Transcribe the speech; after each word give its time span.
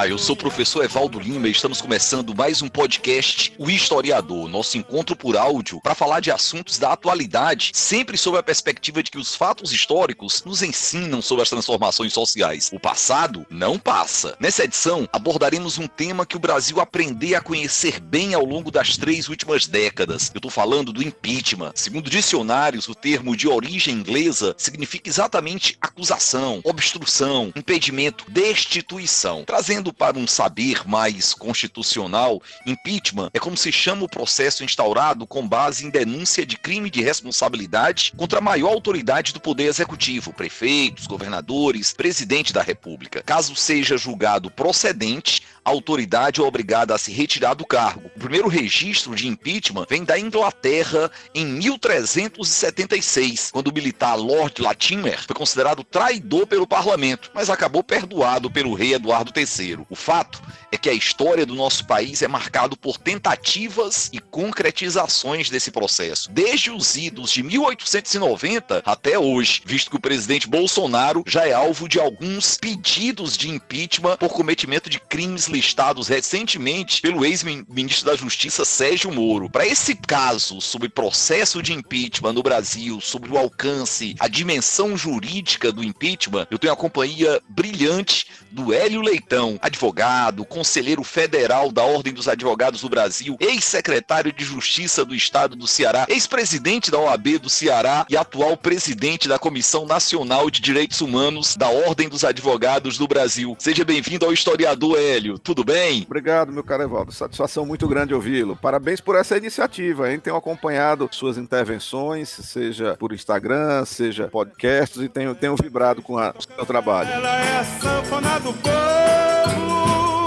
Olá, 0.00 0.08
eu 0.08 0.16
sou 0.16 0.32
o 0.32 0.38
professor 0.38 0.82
Evaldo 0.82 1.20
Lima 1.20 1.46
e 1.46 1.50
estamos 1.50 1.82
começando 1.82 2.34
mais 2.34 2.62
um 2.62 2.68
podcast, 2.68 3.52
O 3.58 3.68
Historiador, 3.68 4.48
nosso 4.48 4.78
encontro 4.78 5.14
por 5.14 5.36
áudio 5.36 5.78
para 5.82 5.94
falar 5.94 6.20
de 6.20 6.30
assuntos 6.30 6.78
da 6.78 6.94
atualidade, 6.94 7.70
sempre 7.74 8.16
sob 8.16 8.38
a 8.38 8.42
perspectiva 8.42 9.02
de 9.02 9.10
que 9.10 9.18
os 9.18 9.34
fatos 9.34 9.74
históricos 9.74 10.42
nos 10.42 10.62
ensinam 10.62 11.20
sobre 11.20 11.42
as 11.42 11.50
transformações 11.50 12.14
sociais. 12.14 12.70
O 12.72 12.80
passado 12.80 13.46
não 13.50 13.78
passa. 13.78 14.38
Nessa 14.40 14.64
edição, 14.64 15.06
abordaremos 15.12 15.76
um 15.76 15.86
tema 15.86 16.24
que 16.24 16.36
o 16.36 16.40
Brasil 16.40 16.80
aprendeu 16.80 17.36
a 17.36 17.42
conhecer 17.42 18.00
bem 18.00 18.32
ao 18.32 18.46
longo 18.46 18.70
das 18.70 18.96
três 18.96 19.28
últimas 19.28 19.66
décadas. 19.66 20.30
Eu 20.32 20.38
estou 20.38 20.50
falando 20.50 20.94
do 20.94 21.02
impeachment. 21.02 21.72
Segundo 21.74 22.08
dicionários, 22.08 22.88
o 22.88 22.94
termo 22.94 23.36
de 23.36 23.46
origem 23.46 23.96
inglesa 23.96 24.54
significa 24.56 25.10
exatamente 25.10 25.76
acusação, 25.78 26.62
obstrução, 26.64 27.52
impedimento, 27.54 28.24
destituição. 28.30 29.44
Trazendo 29.44 29.89
para 29.92 30.18
um 30.18 30.26
saber 30.26 30.86
mais 30.88 31.34
constitucional, 31.34 32.42
impeachment 32.66 33.30
é 33.32 33.38
como 33.38 33.56
se 33.56 33.72
chama 33.72 34.04
o 34.04 34.08
processo 34.08 34.64
instaurado 34.64 35.26
com 35.26 35.46
base 35.46 35.86
em 35.86 35.90
denúncia 35.90 36.44
de 36.44 36.56
crime 36.56 36.90
de 36.90 37.02
responsabilidade 37.02 38.12
contra 38.16 38.38
a 38.38 38.42
maior 38.42 38.72
autoridade 38.72 39.32
do 39.32 39.40
poder 39.40 39.64
executivo, 39.64 40.32
prefeitos, 40.32 41.06
governadores, 41.06 41.92
presidente 41.92 42.52
da 42.52 42.62
República. 42.62 43.22
Caso 43.22 43.54
seja 43.54 43.96
julgado 43.96 44.50
procedente, 44.50 45.42
a 45.64 45.70
autoridade 45.70 46.40
é 46.40 46.44
obrigada 46.44 46.94
a 46.94 46.98
se 46.98 47.12
retirar 47.12 47.54
do 47.54 47.66
cargo. 47.66 48.10
O 48.16 48.18
primeiro 48.18 48.48
registro 48.48 49.14
de 49.14 49.28
impeachment 49.28 49.86
vem 49.88 50.04
da 50.04 50.18
Inglaterra 50.18 51.10
em 51.34 51.44
1376, 51.44 53.50
quando 53.50 53.68
o 53.68 53.74
militar 53.74 54.14
Lord 54.14 54.60
Latimer 54.60 55.22
foi 55.24 55.34
considerado 55.34 55.84
traidor 55.84 56.46
pelo 56.46 56.66
parlamento, 56.66 57.30
mas 57.34 57.50
acabou 57.50 57.82
perdoado 57.82 58.50
pelo 58.50 58.74
rei 58.74 58.94
Eduardo 58.94 59.32
III. 59.36 59.78
O 59.88 59.96
fato 59.96 60.40
é 60.72 60.76
que 60.76 60.88
a 60.88 60.94
história 60.94 61.44
do 61.44 61.54
nosso 61.54 61.86
país 61.86 62.22
é 62.22 62.28
marcado 62.28 62.76
por 62.76 62.96
tentativas 62.96 64.08
e 64.12 64.18
concretizações 64.18 65.50
desse 65.50 65.70
processo, 65.70 66.30
desde 66.30 66.70
os 66.70 66.96
idos 66.96 67.32
de 67.32 67.42
1890 67.42 68.82
até 68.84 69.18
hoje, 69.18 69.62
visto 69.64 69.90
que 69.90 69.96
o 69.96 70.00
presidente 70.00 70.48
Bolsonaro 70.48 71.24
já 71.26 71.46
é 71.46 71.52
alvo 71.52 71.88
de 71.88 71.98
alguns 71.98 72.56
pedidos 72.56 73.36
de 73.36 73.50
impeachment 73.50 74.16
por 74.16 74.30
cometimento 74.30 74.88
de 74.88 75.00
crimes 75.00 75.48
listados 75.50 76.08
recentemente 76.08 77.02
pelo 77.02 77.24
ex-ministro 77.24 78.06
da 78.06 78.16
Justiça 78.16 78.64
Sérgio 78.64 79.12
Moro. 79.12 79.50
Para 79.50 79.66
esse 79.66 79.94
caso 79.94 80.60
sobre 80.60 80.88
processo 80.88 81.62
de 81.62 81.72
impeachment 81.72 82.32
no 82.32 82.42
Brasil, 82.42 83.00
sobre 83.00 83.30
o 83.30 83.38
alcance, 83.38 84.14
a 84.18 84.28
dimensão 84.28 84.96
jurídica 84.96 85.72
do 85.72 85.84
impeachment, 85.84 86.46
eu 86.50 86.58
tenho 86.58 86.72
a 86.72 86.76
companhia 86.76 87.42
brilhante 87.48 88.26
do 88.50 88.72
Hélio 88.72 89.00
Leitão, 89.00 89.58
advogado, 89.62 90.44
conselheiro 90.44 91.04
federal 91.04 91.70
da 91.70 91.82
Ordem 91.82 92.12
dos 92.12 92.28
Advogados 92.28 92.80
do 92.80 92.88
Brasil, 92.88 93.36
ex-secretário 93.40 94.32
de 94.32 94.44
Justiça 94.44 95.04
do 95.04 95.14
Estado 95.14 95.54
do 95.56 95.66
Ceará, 95.66 96.06
ex-presidente 96.08 96.90
da 96.90 96.98
OAB 96.98 97.38
do 97.38 97.50
Ceará 97.50 98.06
e 98.08 98.16
atual 98.16 98.56
presidente 98.56 99.28
da 99.28 99.38
Comissão 99.38 99.86
Nacional 99.86 100.50
de 100.50 100.60
Direitos 100.60 101.00
Humanos 101.00 101.56
da 101.56 101.68
Ordem 101.68 102.08
dos 102.08 102.24
Advogados 102.24 102.98
do 102.98 103.06
Brasil. 103.06 103.56
Seja 103.58 103.84
bem-vindo 103.84 104.26
ao 104.26 104.32
historiador 104.32 104.98
Hélio. 104.98 105.39
Tudo 105.42 105.64
bem? 105.64 106.04
Obrigado, 106.06 106.52
meu 106.52 106.62
caro 106.62 106.82
Evaldo. 106.82 107.12
Satisfação 107.12 107.64
muito 107.66 107.86
grande 107.88 108.14
ouvi-lo. 108.14 108.56
Parabéns 108.56 109.00
por 109.00 109.16
essa 109.16 109.36
iniciativa, 109.36 110.10
hein? 110.10 110.20
Tenho 110.20 110.36
acompanhado 110.36 111.08
suas 111.12 111.38
intervenções, 111.38 112.28
seja 112.28 112.96
por 112.98 113.12
Instagram, 113.12 113.84
seja 113.84 114.28
podcasts, 114.28 115.02
e 115.02 115.08
tenho, 115.08 115.34
tenho 115.34 115.56
vibrado 115.56 116.02
com 116.02 116.18
a, 116.18 116.34
o 116.36 116.42
seu 116.42 116.66
trabalho. 116.66 117.10
Ela 117.10 117.44
é 117.44 117.58
a 117.58 117.64
sanfona 117.64 118.40
do 118.40 118.52
povo. 118.54 120.19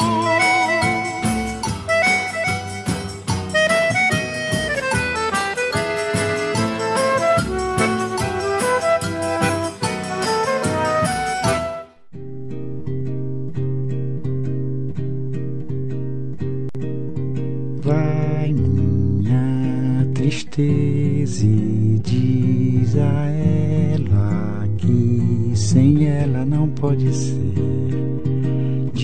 Tristeza 20.24 21.46
e 21.46 22.00
diz 22.02 22.96
a 22.96 23.28
ela 23.28 24.66
que 24.78 25.52
sem 25.54 26.08
ela 26.08 26.46
não 26.46 26.70
pode 26.70 27.14
ser. 27.14 27.54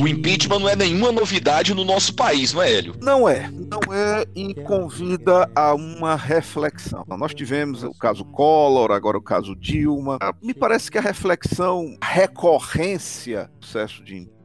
O 0.02 0.08
impeachment 0.08 0.60
não 0.60 0.70
é 0.70 0.78
nenhuma 0.78 1.12
novidade 1.12 1.74
no 1.74 1.84
nosso 1.84 2.14
país, 2.14 2.54
não 2.54 2.62
é, 2.62 2.72
Hélio? 2.72 2.96
Não 3.02 3.28
é. 3.28 3.50
Não 3.52 3.94
é 3.94 4.24
e 4.34 4.54
convida 4.54 5.52
a 5.54 5.76
uma 5.76 6.16
reflexão. 6.16 7.04
Nós 7.06 7.34
tivemos 7.34 7.84
o 7.84 7.94
caso 7.96 8.24
Collor, 8.24 8.92
agora 8.92 9.18
o 9.18 9.22
caso 9.22 9.58
Dilma. 9.58 10.18
Me 10.42 10.54
parece 10.54 10.90
que 10.90 10.98
a 10.98 11.02
reflexão, 11.02 11.98
a 12.00 12.06
recorrência 12.06 13.50
do 13.56 13.60
processo 13.60 14.02
de 14.06 14.16
impeachment 14.16 14.39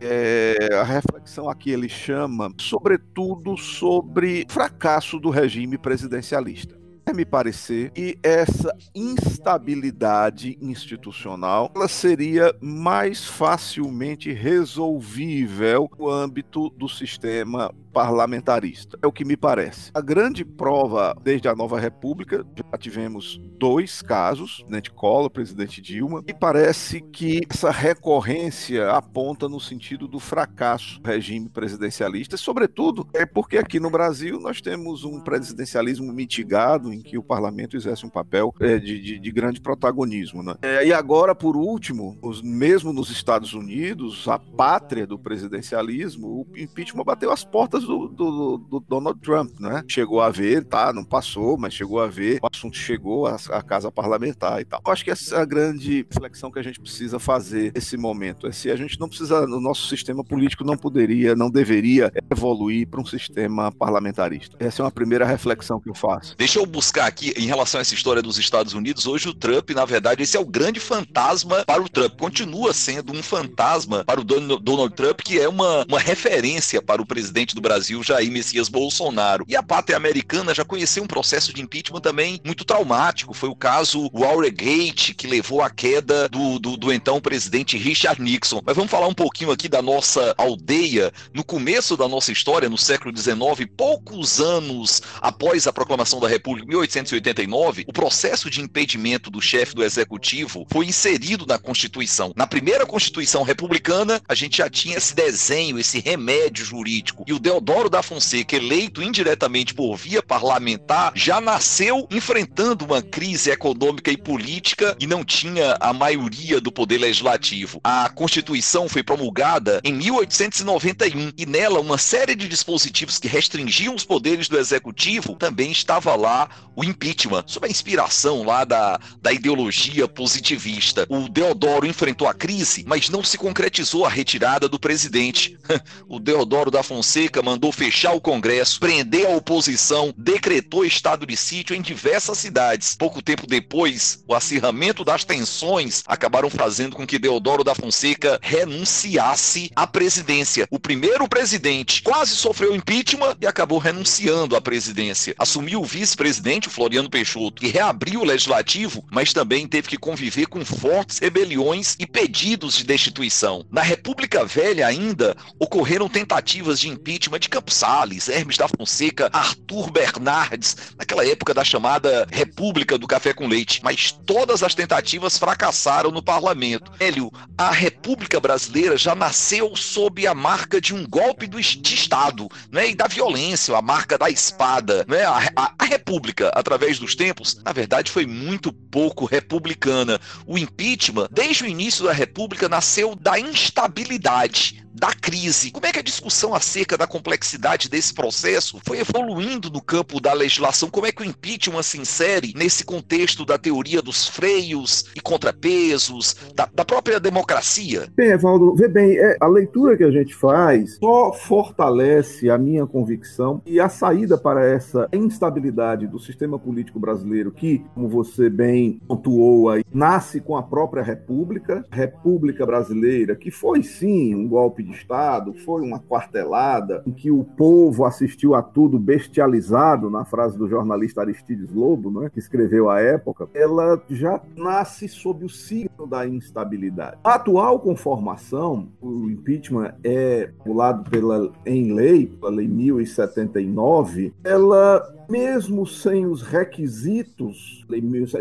É, 0.00 0.74
a 0.74 0.82
reflexão 0.82 1.48
aqui 1.48 1.70
ele 1.70 1.88
chama, 1.88 2.52
sobretudo, 2.58 3.56
sobre 3.56 4.46
fracasso 4.48 5.18
do 5.18 5.30
regime 5.30 5.76
presidencialista 5.76 6.79
me 7.14 7.24
parecer 7.24 7.90
que 7.90 8.18
essa 8.22 8.74
instabilidade 8.94 10.56
institucional 10.60 11.70
ela 11.74 11.88
seria 11.88 12.54
mais 12.60 13.24
facilmente 13.24 14.32
resolvível 14.32 15.90
no 15.98 16.08
âmbito 16.08 16.70
do 16.70 16.88
sistema 16.88 17.72
parlamentarista. 17.92 18.98
É 19.02 19.06
o 19.06 19.12
que 19.12 19.24
me 19.24 19.36
parece. 19.36 19.90
A 19.92 20.00
grande 20.00 20.44
prova 20.44 21.14
desde 21.22 21.48
a 21.48 21.54
nova 21.54 21.78
república, 21.78 22.44
já 22.56 22.78
tivemos 22.78 23.40
dois 23.58 24.00
casos, 24.00 24.58
presidente 24.58 24.90
Collor, 24.90 25.30
presidente 25.30 25.80
Dilma, 25.80 26.22
e 26.26 26.32
parece 26.32 27.00
que 27.00 27.40
essa 27.48 27.70
recorrência 27.70 28.90
aponta 28.90 29.48
no 29.48 29.60
sentido 29.60 30.06
do 30.06 30.20
fracasso 30.20 31.00
do 31.00 31.06
regime 31.06 31.48
presidencialista, 31.48 32.36
sobretudo 32.36 33.06
é 33.12 33.26
porque 33.26 33.58
aqui 33.58 33.80
no 33.80 33.90
Brasil 33.90 34.38
nós 34.40 34.60
temos 34.60 35.04
um 35.04 35.20
presidencialismo 35.20 36.12
mitigado 36.12 36.89
em 36.92 37.00
que 37.00 37.18
o 37.18 37.22
parlamento 37.22 37.76
exerce 37.76 38.04
um 38.04 38.10
papel 38.10 38.54
é, 38.60 38.78
de, 38.78 39.00
de, 39.00 39.18
de, 39.18 39.30
grande 39.30 39.60
protagonismo. 39.60 40.42
Né? 40.42 40.54
É, 40.62 40.86
e 40.86 40.92
agora, 40.92 41.34
por 41.34 41.56
último, 41.56 42.18
os, 42.22 42.42
mesmo 42.42 42.92
nos 42.92 43.10
Estados 43.10 43.52
Unidos, 43.54 44.26
a 44.28 44.38
pátria 44.38 45.06
do 45.06 45.18
presidencialismo, 45.18 46.26
o 46.26 46.58
impeachment 46.58 47.04
bateu 47.04 47.30
as 47.30 47.44
portas 47.44 47.84
do, 47.84 48.08
do, 48.08 48.58
do, 48.58 48.80
Donald 48.80 49.20
Trump, 49.20 49.58
né? 49.60 49.82
Chegou 49.88 50.20
a 50.20 50.30
ver, 50.30 50.64
tá? 50.64 50.92
Não 50.92 51.04
passou, 51.04 51.56
mas 51.56 51.74
chegou 51.74 52.00
a 52.00 52.06
ver, 52.06 52.38
o 52.42 52.48
assunto 52.52 52.76
chegou 52.76 53.26
à, 53.26 53.36
à 53.50 53.62
casa 53.62 53.90
parlamentar 53.90 54.60
e 54.60 54.64
tal. 54.64 54.80
Eu 54.84 54.92
acho 54.92 55.04
que 55.04 55.10
essa 55.10 55.36
é 55.36 55.40
a 55.40 55.44
grande 55.44 56.06
reflexão 56.10 56.50
que 56.50 56.58
a 56.58 56.62
gente 56.62 56.80
precisa 56.80 57.18
fazer 57.18 57.72
nesse 57.74 57.96
momento. 57.96 58.46
É 58.46 58.52
se 58.52 58.70
a 58.70 58.76
gente 58.76 58.98
não 58.98 59.08
precisa, 59.08 59.44
o 59.44 59.60
nosso 59.60 59.88
sistema 59.88 60.24
político 60.24 60.64
não 60.64 60.76
poderia, 60.76 61.34
não 61.34 61.50
deveria 61.50 62.12
evoluir 62.30 62.88
para 62.88 63.00
um 63.00 63.06
sistema 63.06 63.72
parlamentarista. 63.72 64.56
Essa 64.58 64.82
é 64.82 64.84
uma 64.84 64.90
primeira 64.90 65.24
reflexão 65.24 65.80
que 65.80 65.88
eu 65.88 65.94
faço. 65.94 66.36
Deixa 66.36 66.58
eu 66.58 66.66
buscar 66.80 67.04
aqui, 67.04 67.34
em 67.36 67.44
relação 67.44 67.78
a 67.78 67.82
essa 67.82 67.92
história 67.92 68.22
dos 68.22 68.38
Estados 68.38 68.72
Unidos, 68.72 69.06
hoje 69.06 69.28
o 69.28 69.34
Trump, 69.34 69.68
na 69.72 69.84
verdade, 69.84 70.22
esse 70.22 70.34
é 70.34 70.40
o 70.40 70.46
grande 70.46 70.80
fantasma 70.80 71.62
para 71.66 71.82
o 71.82 71.88
Trump. 71.90 72.18
Continua 72.18 72.72
sendo 72.72 73.12
um 73.12 73.22
fantasma 73.22 74.02
para 74.02 74.18
o 74.18 74.24
Donald 74.24 74.94
Trump, 74.94 75.20
que 75.20 75.38
é 75.38 75.46
uma, 75.46 75.84
uma 75.86 75.98
referência 76.00 76.80
para 76.80 77.02
o 77.02 77.04
presidente 77.04 77.54
do 77.54 77.60
Brasil 77.60 78.02
Jair 78.02 78.32
Messias 78.32 78.70
Bolsonaro. 78.70 79.44
E 79.46 79.54
a 79.54 79.62
pátria 79.62 79.94
americana 79.94 80.54
já 80.54 80.64
conheceu 80.64 81.02
um 81.04 81.06
processo 81.06 81.52
de 81.52 81.60
impeachment 81.60 82.00
também 82.00 82.40
muito 82.46 82.64
traumático. 82.64 83.34
Foi 83.34 83.50
o 83.50 83.54
caso 83.54 84.10
Watergate, 84.14 85.12
que 85.12 85.26
levou 85.26 85.60
à 85.60 85.68
queda 85.68 86.30
do, 86.30 86.58
do, 86.58 86.78
do 86.78 86.90
então 86.90 87.20
presidente 87.20 87.76
Richard 87.76 88.22
Nixon. 88.22 88.62
Mas 88.64 88.74
vamos 88.74 88.90
falar 88.90 89.06
um 89.06 89.14
pouquinho 89.14 89.50
aqui 89.50 89.68
da 89.68 89.82
nossa 89.82 90.34
aldeia. 90.38 91.12
No 91.34 91.44
começo 91.44 91.94
da 91.94 92.08
nossa 92.08 92.32
história, 92.32 92.70
no 92.70 92.78
século 92.78 93.14
XIX, 93.14 93.68
poucos 93.76 94.40
anos 94.40 95.02
após 95.20 95.66
a 95.66 95.72
proclamação 95.74 96.18
da 96.18 96.26
República, 96.26 96.69
1889, 96.70 97.84
o 97.88 97.92
processo 97.92 98.48
de 98.48 98.60
impedimento 98.60 99.30
do 99.30 99.40
chefe 99.40 99.74
do 99.74 99.82
executivo 99.82 100.66
foi 100.70 100.86
inserido 100.86 101.44
na 101.44 101.58
Constituição. 101.58 102.32
Na 102.36 102.46
primeira 102.46 102.86
Constituição 102.86 103.42
republicana, 103.42 104.20
a 104.28 104.34
gente 104.34 104.58
já 104.58 104.70
tinha 104.70 104.96
esse 104.96 105.14
desenho, 105.14 105.78
esse 105.78 105.98
remédio 105.98 106.64
jurídico. 106.64 107.24
E 107.26 107.32
o 107.32 107.38
Deodoro 107.38 107.90
da 107.90 108.02
Fonseca, 108.02 108.56
eleito 108.56 109.02
indiretamente 109.02 109.74
por 109.74 109.96
via 109.96 110.22
parlamentar, 110.22 111.12
já 111.14 111.40
nasceu 111.40 112.06
enfrentando 112.10 112.84
uma 112.84 113.02
crise 113.02 113.50
econômica 113.50 114.10
e 114.10 114.16
política 114.16 114.96
e 115.00 115.06
não 115.06 115.24
tinha 115.24 115.76
a 115.80 115.92
maioria 115.92 116.60
do 116.60 116.70
poder 116.70 116.98
legislativo. 116.98 117.80
A 117.82 118.08
Constituição 118.08 118.88
foi 118.88 119.02
promulgada 119.02 119.80
em 119.82 119.92
1891 119.92 121.32
e 121.36 121.46
nela 121.46 121.80
uma 121.80 121.98
série 121.98 122.34
de 122.34 122.46
dispositivos 122.46 123.18
que 123.18 123.28
restringiam 123.28 123.94
os 123.94 124.04
poderes 124.04 124.48
do 124.48 124.58
executivo 124.58 125.34
também 125.34 125.72
estava 125.72 126.14
lá 126.14 126.48
o 126.74 126.84
impeachment, 126.84 127.44
sob 127.46 127.66
a 127.66 127.70
inspiração 127.70 128.42
lá 128.42 128.64
da, 128.64 128.98
da 129.20 129.32
ideologia 129.32 130.08
positivista. 130.08 131.06
O 131.08 131.28
Deodoro 131.28 131.86
enfrentou 131.86 132.26
a 132.28 132.34
crise, 132.34 132.84
mas 132.86 133.08
não 133.08 133.22
se 133.22 133.36
concretizou 133.36 134.04
a 134.04 134.08
retirada 134.08 134.68
do 134.68 134.78
presidente. 134.78 135.58
o 136.08 136.18
Deodoro 136.18 136.70
da 136.70 136.82
Fonseca 136.82 137.42
mandou 137.42 137.72
fechar 137.72 138.12
o 138.12 138.20
Congresso, 138.20 138.80
prender 138.80 139.26
a 139.26 139.36
oposição, 139.36 140.14
decretou 140.16 140.84
estado 140.84 141.26
de 141.26 141.36
sítio 141.36 141.74
em 141.74 141.82
diversas 141.82 142.38
cidades. 142.38 142.94
Pouco 142.94 143.22
tempo 143.22 143.46
depois, 143.46 144.22
o 144.26 144.34
acirramento 144.34 145.04
das 145.04 145.24
tensões 145.24 146.02
acabaram 146.06 146.50
fazendo 146.50 146.96
com 146.96 147.06
que 147.06 147.18
Deodoro 147.18 147.64
da 147.64 147.74
Fonseca 147.74 148.38
renunciasse 148.42 149.70
à 149.74 149.86
presidência. 149.86 150.66
O 150.70 150.78
primeiro 150.78 151.28
presidente 151.28 152.02
quase 152.02 152.34
sofreu 152.34 152.74
impeachment 152.74 153.36
e 153.40 153.46
acabou 153.46 153.78
renunciando 153.78 154.56
à 154.56 154.60
presidência. 154.60 155.34
Assumiu 155.38 155.80
o 155.80 155.84
vice-presidente, 155.84 156.49
Floriano 156.58 157.08
Peixoto, 157.08 157.60
que 157.60 157.68
reabriu 157.68 158.22
o 158.22 158.24
legislativo, 158.24 159.04
mas 159.12 159.32
também 159.32 159.68
teve 159.68 159.88
que 159.88 159.96
conviver 159.96 160.46
com 160.46 160.64
fortes 160.64 161.18
rebeliões 161.18 161.94
e 161.98 162.06
pedidos 162.06 162.76
de 162.76 162.84
destituição. 162.84 163.64
Na 163.70 163.82
República 163.82 164.44
Velha 164.44 164.86
ainda 164.86 165.36
ocorreram 165.58 166.08
tentativas 166.08 166.80
de 166.80 166.88
impeachment 166.88 167.38
de 167.38 167.48
Campos 167.48 167.74
Salles, 167.74 168.28
Hermes 168.28 168.56
da 168.56 168.66
Fonseca, 168.66 169.30
Arthur 169.32 169.90
Bernardes, 169.90 170.76
naquela 170.98 171.26
época 171.26 171.54
da 171.54 171.62
chamada 171.62 172.26
República 172.32 172.96
do 172.96 173.06
Café 173.06 173.32
com 173.32 173.46
Leite, 173.46 173.80
mas 173.84 174.10
todas 174.10 174.62
as 174.62 174.74
tentativas 174.74 175.38
fracassaram 175.38 176.10
no 176.10 176.22
parlamento. 176.22 176.90
Hélio, 176.98 177.30
a 177.56 177.70
República 177.70 178.40
Brasileira 178.40 178.96
já 178.96 179.14
nasceu 179.14 179.76
sob 179.76 180.26
a 180.26 180.34
marca 180.34 180.80
de 180.80 180.94
um 180.94 181.06
golpe 181.06 181.46
do 181.46 181.60
Estado, 181.60 182.48
né, 182.72 182.90
e 182.90 182.94
da 182.94 183.06
violência, 183.06 183.76
a 183.76 183.82
marca 183.82 184.16
da 184.16 184.30
espada, 184.30 185.04
né, 185.06 185.24
a, 185.24 185.52
a, 185.54 185.74
a 185.78 185.84
República, 185.84 186.39
através 186.48 186.98
dos 186.98 187.14
tempos, 187.14 187.60
na 187.64 187.72
verdade 187.72 188.10
foi 188.10 188.26
muito 188.26 188.72
pouco 188.72 189.24
republicana. 189.24 190.20
O 190.46 190.58
impeachment, 190.58 191.28
desde 191.30 191.64
o 191.64 191.66
início 191.66 192.04
da 192.04 192.12
República, 192.12 192.68
nasceu 192.68 193.14
da 193.14 193.38
instabilidade, 193.38 194.84
da 194.92 195.12
crise. 195.12 195.70
Como 195.70 195.86
é 195.86 195.92
que 195.92 195.98
a 195.98 196.02
discussão 196.02 196.54
acerca 196.54 196.96
da 196.96 197.06
complexidade 197.06 197.88
desse 197.88 198.12
processo 198.12 198.80
foi 198.84 199.00
evoluindo 199.00 199.70
no 199.70 199.80
campo 199.80 200.20
da 200.20 200.32
legislação? 200.32 200.90
Como 200.90 201.06
é 201.06 201.12
que 201.12 201.22
o 201.22 201.24
impeachment 201.24 201.82
se 201.82 201.98
insere 201.98 202.52
nesse 202.56 202.84
contexto 202.84 203.44
da 203.44 203.58
teoria 203.58 204.02
dos 204.02 204.28
freios 204.28 205.06
e 205.14 205.20
contrapesos, 205.20 206.36
da, 206.54 206.68
da 206.72 206.84
própria 206.84 207.20
democracia? 207.20 208.08
Bem, 208.14 208.30
Evaldo, 208.30 208.74
vê 208.74 208.88
bem, 208.88 209.16
é, 209.18 209.36
a 209.40 209.46
leitura 209.46 209.96
que 209.96 210.04
a 210.04 210.10
gente 210.10 210.34
faz 210.34 210.96
só 210.96 211.32
fortalece 211.32 212.50
a 212.50 212.58
minha 212.58 212.86
convicção 212.86 213.62
e 213.64 213.80
a 213.80 213.88
saída 213.88 214.36
para 214.36 214.64
essa 214.64 215.08
instabilidade 215.12 216.06
do 216.06 216.18
sistema 216.18 216.58
político 216.58 216.98
brasileiro, 216.98 217.52
que, 217.52 217.84
como 217.94 218.08
você 218.08 218.48
bem 218.48 219.00
pontuou 219.06 219.70
aí, 219.70 219.84
nasce 219.92 220.40
com 220.40 220.56
a 220.56 220.62
própria 220.62 221.02
República, 221.02 221.84
República 221.90 222.66
Brasileira, 222.66 223.36
que 223.36 223.50
foi 223.50 223.82
sim 223.82 224.34
um 224.34 224.48
golpe 224.48 224.79
golpe 224.80 224.82
de 224.82 224.92
Estado, 224.92 225.54
foi 225.64 225.82
uma 225.82 225.98
quartelada 225.98 227.02
em 227.06 227.12
que 227.12 227.30
o 227.30 227.44
povo 227.44 228.04
assistiu 228.04 228.54
a 228.54 228.62
tudo 228.62 228.98
bestializado, 228.98 230.10
na 230.10 230.24
frase 230.24 230.56
do 230.56 230.68
jornalista 230.68 231.20
Aristides 231.20 231.70
Lobo, 231.72 232.10
né, 232.10 232.30
que 232.30 232.38
escreveu 232.38 232.88
à 232.90 233.00
época, 233.00 233.48
ela 233.54 234.02
já 234.08 234.40
nasce 234.56 235.08
sob 235.08 235.44
o 235.44 235.48
signo 235.48 236.06
da 236.06 236.26
instabilidade. 236.26 237.18
A 237.22 237.34
atual 237.34 237.78
conformação, 237.80 238.88
o 239.00 239.30
impeachment 239.30 239.94
é 240.02 240.50
pulado 240.64 241.08
pela, 241.10 241.50
em 241.66 241.92
lei, 241.92 242.26
pela 242.26 242.50
Lei 242.50 242.68
1079, 242.68 244.32
ela 244.42 245.19
mesmo 245.30 245.86
sem 245.86 246.26
os 246.26 246.42
requisitos, 246.42 247.86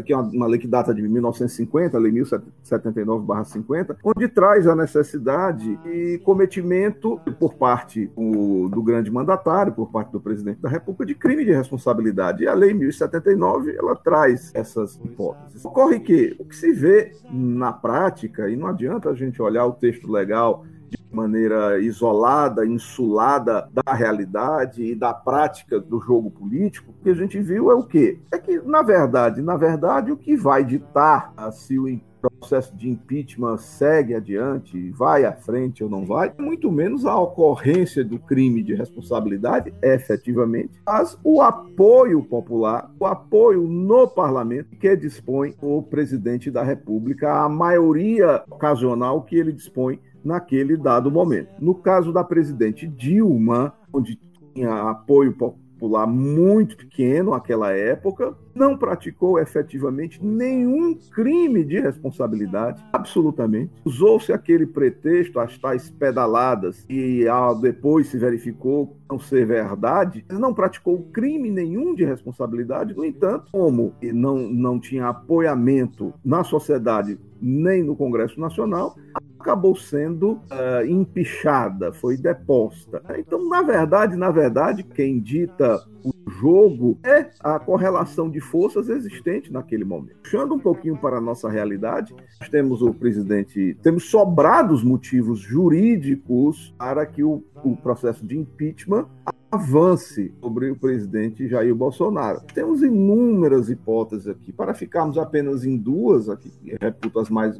que 0.05 0.11
é 0.11 0.17
uma 0.17 0.47
lei 0.47 0.59
que 0.59 0.67
data 0.67 0.93
de 0.93 1.01
1950, 1.01 1.95
a 1.95 1.99
Lei 1.99 2.11
1079-50, 2.11 3.97
onde 4.03 4.27
traz 4.27 4.65
a 4.67 4.75
necessidade 4.75 5.77
de 5.77 6.19
cometimento 6.25 7.21
por 7.39 7.53
parte 7.53 8.09
do 8.15 8.81
grande 8.81 9.11
mandatário, 9.11 9.71
por 9.71 9.91
parte 9.91 10.11
do 10.11 10.19
presidente 10.19 10.59
da 10.59 10.69
República, 10.69 11.05
de 11.05 11.15
crime 11.15 11.45
de 11.45 11.51
responsabilidade. 11.51 12.43
E 12.43 12.47
a 12.47 12.53
Lei 12.53 12.73
1079, 12.73 13.75
ela 13.77 13.95
traz 13.95 14.51
essas 14.53 14.95
hipóteses. 14.95 15.63
Ocorre 15.63 15.99
que 15.99 16.35
o 16.39 16.45
que 16.45 16.55
se 16.55 16.73
vê 16.73 17.13
na 17.31 17.71
prática, 17.71 18.49
e 18.49 18.55
não 18.55 18.67
adianta 18.67 19.09
a 19.09 19.15
gente 19.15 19.41
olhar 19.41 19.65
o 19.65 19.73
texto 19.73 20.11
legal 20.11 20.65
maneira 21.11 21.79
isolada, 21.79 22.65
insulada 22.65 23.69
da 23.73 23.93
realidade 23.93 24.83
e 24.83 24.95
da 24.95 25.13
prática 25.13 25.79
do 25.79 25.99
jogo 25.99 26.29
político, 26.31 26.91
o 26.91 27.03
que 27.03 27.09
a 27.09 27.15
gente 27.15 27.39
viu 27.41 27.71
é 27.71 27.75
o 27.75 27.83
quê? 27.83 28.19
É 28.31 28.37
que, 28.37 28.59
na 28.59 28.81
verdade, 28.81 29.41
na 29.41 29.57
verdade, 29.57 30.11
o 30.11 30.17
que 30.17 30.35
vai 30.35 30.63
ditar 30.63 31.33
se 31.51 31.77
o 31.79 31.87
processo 32.19 32.75
de 32.75 32.89
impeachment 32.89 33.57
segue 33.57 34.13
adiante, 34.13 34.91
vai 34.91 35.23
à 35.23 35.31
frente 35.31 35.83
ou 35.83 35.89
não 35.89 36.05
vai, 36.05 36.33
muito 36.37 36.71
menos 36.71 37.05
a 37.05 37.17
ocorrência 37.17 38.03
do 38.03 38.19
crime 38.19 38.61
de 38.61 38.75
responsabilidade, 38.75 39.73
efetivamente, 39.81 40.81
mas 40.85 41.17
o 41.23 41.41
apoio 41.41 42.21
popular, 42.23 42.91
o 42.99 43.05
apoio 43.05 43.63
no 43.63 44.07
parlamento 44.07 44.75
que 44.75 44.95
dispõe 44.95 45.55
o 45.61 45.81
presidente 45.81 46.51
da 46.51 46.63
República, 46.63 47.31
a 47.31 47.47
maioria 47.47 48.43
ocasional 48.49 49.21
que 49.21 49.37
ele 49.37 49.51
dispõe 49.51 49.99
naquele 50.23 50.77
dado 50.77 51.11
momento. 51.11 51.49
No 51.59 51.75
caso 51.75 52.11
da 52.11 52.23
presidente 52.23 52.87
Dilma, 52.87 53.73
onde 53.93 54.19
tinha 54.53 54.89
apoio 54.89 55.33
popular 55.33 56.05
muito 56.05 56.75
pequeno 56.75 57.31
naquela 57.31 57.71
época, 57.71 58.35
não 58.53 58.77
praticou 58.77 59.39
efetivamente 59.39 60.21
nenhum 60.21 60.93
crime 61.11 61.63
de 61.63 61.79
responsabilidade, 61.79 62.83
absolutamente. 62.91 63.71
Usou-se 63.85 64.33
aquele 64.33 64.65
pretexto, 64.65 65.39
as 65.39 65.57
tais 65.57 65.89
pedaladas, 65.89 66.85
e 66.89 67.23
depois 67.61 68.07
se 68.07 68.17
verificou 68.17 68.97
não 69.09 69.17
ser 69.17 69.45
verdade, 69.45 70.25
não 70.29 70.53
praticou 70.53 71.07
crime 71.13 71.49
nenhum 71.49 71.95
de 71.95 72.03
responsabilidade. 72.03 72.93
No 72.93 73.05
entanto, 73.05 73.49
como 73.51 73.93
não, 74.13 74.37
não 74.37 74.77
tinha 74.79 75.07
apoiamento 75.07 76.13
na 76.23 76.43
sociedade 76.43 77.17
nem 77.41 77.81
no 77.81 77.95
Congresso 77.95 78.37
Nacional, 78.37 78.97
acabou 79.39 79.75
sendo 79.75 80.33
uh, 80.33 80.85
empichada, 80.85 81.93
foi 81.93 82.17
deposta. 82.17 83.01
Então, 83.17 83.47
na 83.47 83.61
verdade, 83.61 84.15
na 84.15 84.29
verdade, 84.29 84.83
quem 84.83 85.19
dita 85.19 85.81
o 86.03 86.11
jogo 86.29 86.97
é 87.03 87.29
a 87.39 87.59
correlação 87.59 88.29
de 88.29 88.39
forças 88.39 88.89
existente 88.89 89.51
naquele 89.51 89.83
momento. 89.83 90.17
Puxando 90.23 90.53
um 90.53 90.59
pouquinho 90.59 90.97
para 90.97 91.17
a 91.17 91.21
nossa 91.21 91.49
realidade, 91.49 92.15
nós 92.39 92.49
temos 92.49 92.81
o 92.81 92.93
presidente, 92.93 93.77
temos 93.81 94.05
sobrados 94.05 94.83
motivos 94.83 95.39
jurídicos 95.39 96.73
para 96.77 97.05
que 97.05 97.23
o, 97.23 97.43
o 97.63 97.75
processo 97.75 98.25
de 98.25 98.37
impeachment 98.37 99.07
avance 99.51 100.33
sobre 100.41 100.69
o 100.69 100.75
presidente 100.75 101.47
Jair 101.47 101.73
Bolsonaro. 101.73 102.41
Temos 102.53 102.83
inúmeras 102.83 103.69
hipóteses 103.69 104.27
aqui. 104.27 104.51
Para 104.51 104.73
ficarmos 104.73 105.17
apenas 105.17 105.65
em 105.65 105.77
duas, 105.77 106.29
aqui, 106.29 106.51
reputo 106.79 107.19
as 107.19 107.29
mais, 107.29 107.59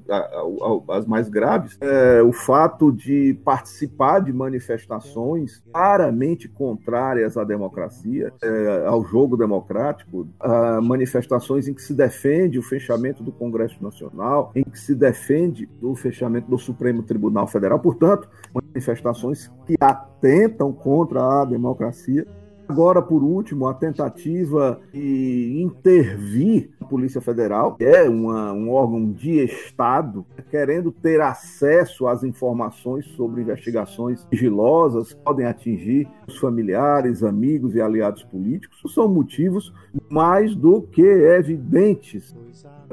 as 0.90 1.08
mais 1.08 1.30
graves, 1.30 1.78
é, 1.82 2.22
o 2.22 2.32
fato 2.32 2.92
de 2.92 3.40
participar 3.44 4.20
de 4.20 4.32
manifestações 4.32 5.64
claramente 5.72 6.48
contrárias 6.48 7.38
à 7.38 7.44
democracia, 7.44 8.32
é, 8.42 8.86
ao 8.86 9.04
jogo 9.04 9.36
democrático, 9.36 10.28
manifestações 10.84 11.68
em 11.68 11.74
que 11.74 11.82
se 11.82 11.94
defende 11.94 12.60
o 12.60 12.64
fechamento 12.64 13.24
do 13.24 13.32
Congresso 13.32 13.82
Nacional, 13.84 14.52
em 14.56 14.64
que 14.64 14.80
se 14.80 14.94
defende 14.94 15.68
o 15.82 15.96
fechamento 15.96 16.50
do 16.50 16.58
Supremo 16.58 17.04
Tribunal 17.04 17.48
Federal. 17.48 17.80
Portanto, 17.80 18.30
manifestações 18.54 19.52
que 19.66 19.76
atentam 19.80 20.72
contra 20.72 21.42
a 21.42 21.46
democracia. 21.46 21.79
Agora, 22.70 23.02
por 23.02 23.24
último, 23.24 23.66
a 23.66 23.74
tentativa 23.74 24.80
de 24.94 25.60
intervir 25.60 26.70
a 26.80 26.86
Polícia 26.86 27.20
Federal, 27.20 27.74
que 27.74 27.84
é 27.84 28.08
uma, 28.08 28.54
um 28.54 28.70
órgão 28.70 29.12
de 29.12 29.44
Estado, 29.44 30.24
querendo 30.52 30.92
ter 30.92 31.20
acesso 31.20 32.06
às 32.06 32.24
informações 32.24 33.08
sobre 33.16 33.42
investigações 33.42 34.24
sigilosas 34.30 35.14
que 35.14 35.24
podem 35.24 35.48
atingir 35.48 36.08
os 36.28 36.38
familiares, 36.38 37.24
amigos 37.24 37.74
e 37.74 37.82
aliados 37.82 38.22
políticos, 38.22 38.94
são 38.94 39.08
motivos 39.08 39.74
mais 40.08 40.56
do 40.56 40.84
que 40.84 41.02
evidentes, 41.02 42.36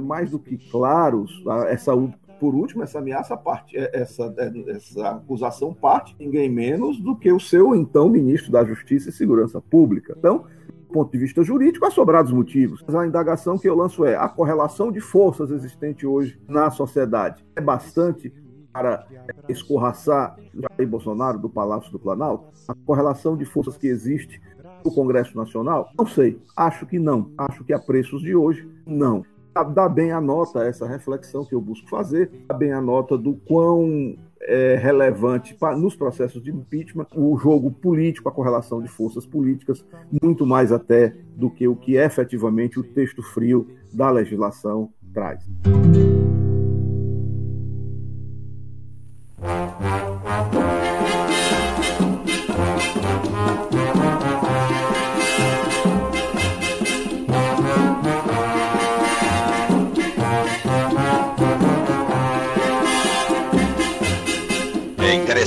mais 0.00 0.30
do 0.30 0.38
que 0.38 0.56
claros. 0.70 1.44
Essa 1.68 1.94
por 2.38 2.54
último, 2.54 2.82
essa 2.82 2.98
ameaça 2.98 3.36
parte, 3.36 3.76
é, 3.76 3.90
essa, 3.92 4.34
é, 4.38 4.70
essa 4.70 5.10
acusação 5.10 5.72
parte 5.72 6.14
ninguém 6.18 6.50
menos 6.50 7.00
do 7.00 7.16
que 7.16 7.32
o 7.32 7.40
seu 7.40 7.74
então 7.74 8.08
ministro 8.08 8.52
da 8.52 8.64
Justiça 8.64 9.10
e 9.10 9.12
Segurança 9.12 9.60
Pública. 9.60 10.14
Então, 10.18 10.44
do 10.68 10.92
ponto 10.92 11.10
de 11.10 11.18
vista 11.18 11.42
jurídico, 11.42 11.84
há 11.84 11.90
sobrados 11.90 12.32
motivos. 12.32 12.82
Mas 12.86 12.94
a 12.94 13.06
indagação 13.06 13.58
que 13.58 13.68
eu 13.68 13.74
lanço 13.74 14.04
é: 14.04 14.16
a 14.16 14.28
correlação 14.28 14.92
de 14.92 15.00
forças 15.00 15.50
existente 15.50 16.06
hoje 16.06 16.38
na 16.48 16.70
sociedade 16.70 17.44
é 17.54 17.60
bastante 17.60 18.32
para 18.72 19.06
escorraçar 19.48 20.36
Jair 20.54 20.88
Bolsonaro 20.88 21.38
do 21.38 21.48
Palácio 21.48 21.90
do 21.90 21.98
Planalto? 21.98 22.46
A 22.68 22.74
correlação 22.74 23.36
de 23.36 23.44
forças 23.44 23.76
que 23.76 23.86
existe 23.86 24.40
do 24.84 24.90
Congresso 24.90 25.36
Nacional? 25.36 25.88
Não 25.98 26.06
sei. 26.06 26.38
Acho 26.56 26.86
que 26.86 26.98
não. 26.98 27.30
Acho 27.38 27.64
que 27.64 27.72
a 27.72 27.78
preços 27.78 28.20
de 28.20 28.36
hoje, 28.36 28.68
não. 28.86 29.24
Dá 29.64 29.88
bem 29.88 30.12
a 30.12 30.20
nota 30.20 30.64
essa 30.64 30.86
reflexão 30.86 31.44
que 31.44 31.54
eu 31.54 31.60
busco 31.60 31.88
fazer, 31.88 32.30
dá 32.48 32.54
bem 32.54 32.72
a 32.72 32.80
nota 32.80 33.16
do 33.16 33.34
quão 33.34 34.16
é, 34.40 34.76
relevante 34.76 35.54
pra, 35.54 35.76
nos 35.76 35.96
processos 35.96 36.42
de 36.42 36.50
impeachment 36.50 37.06
o 37.14 37.36
jogo 37.38 37.70
político, 37.70 38.28
a 38.28 38.32
correlação 38.32 38.82
de 38.82 38.88
forças 38.88 39.26
políticas, 39.26 39.84
muito 40.22 40.46
mais 40.46 40.72
até 40.72 41.14
do 41.34 41.50
que 41.50 41.66
o 41.66 41.74
que 41.74 41.96
efetivamente 41.96 42.78
o 42.78 42.82
texto 42.82 43.22
frio 43.22 43.66
da 43.92 44.10
legislação 44.10 44.90
traz. 45.12 45.42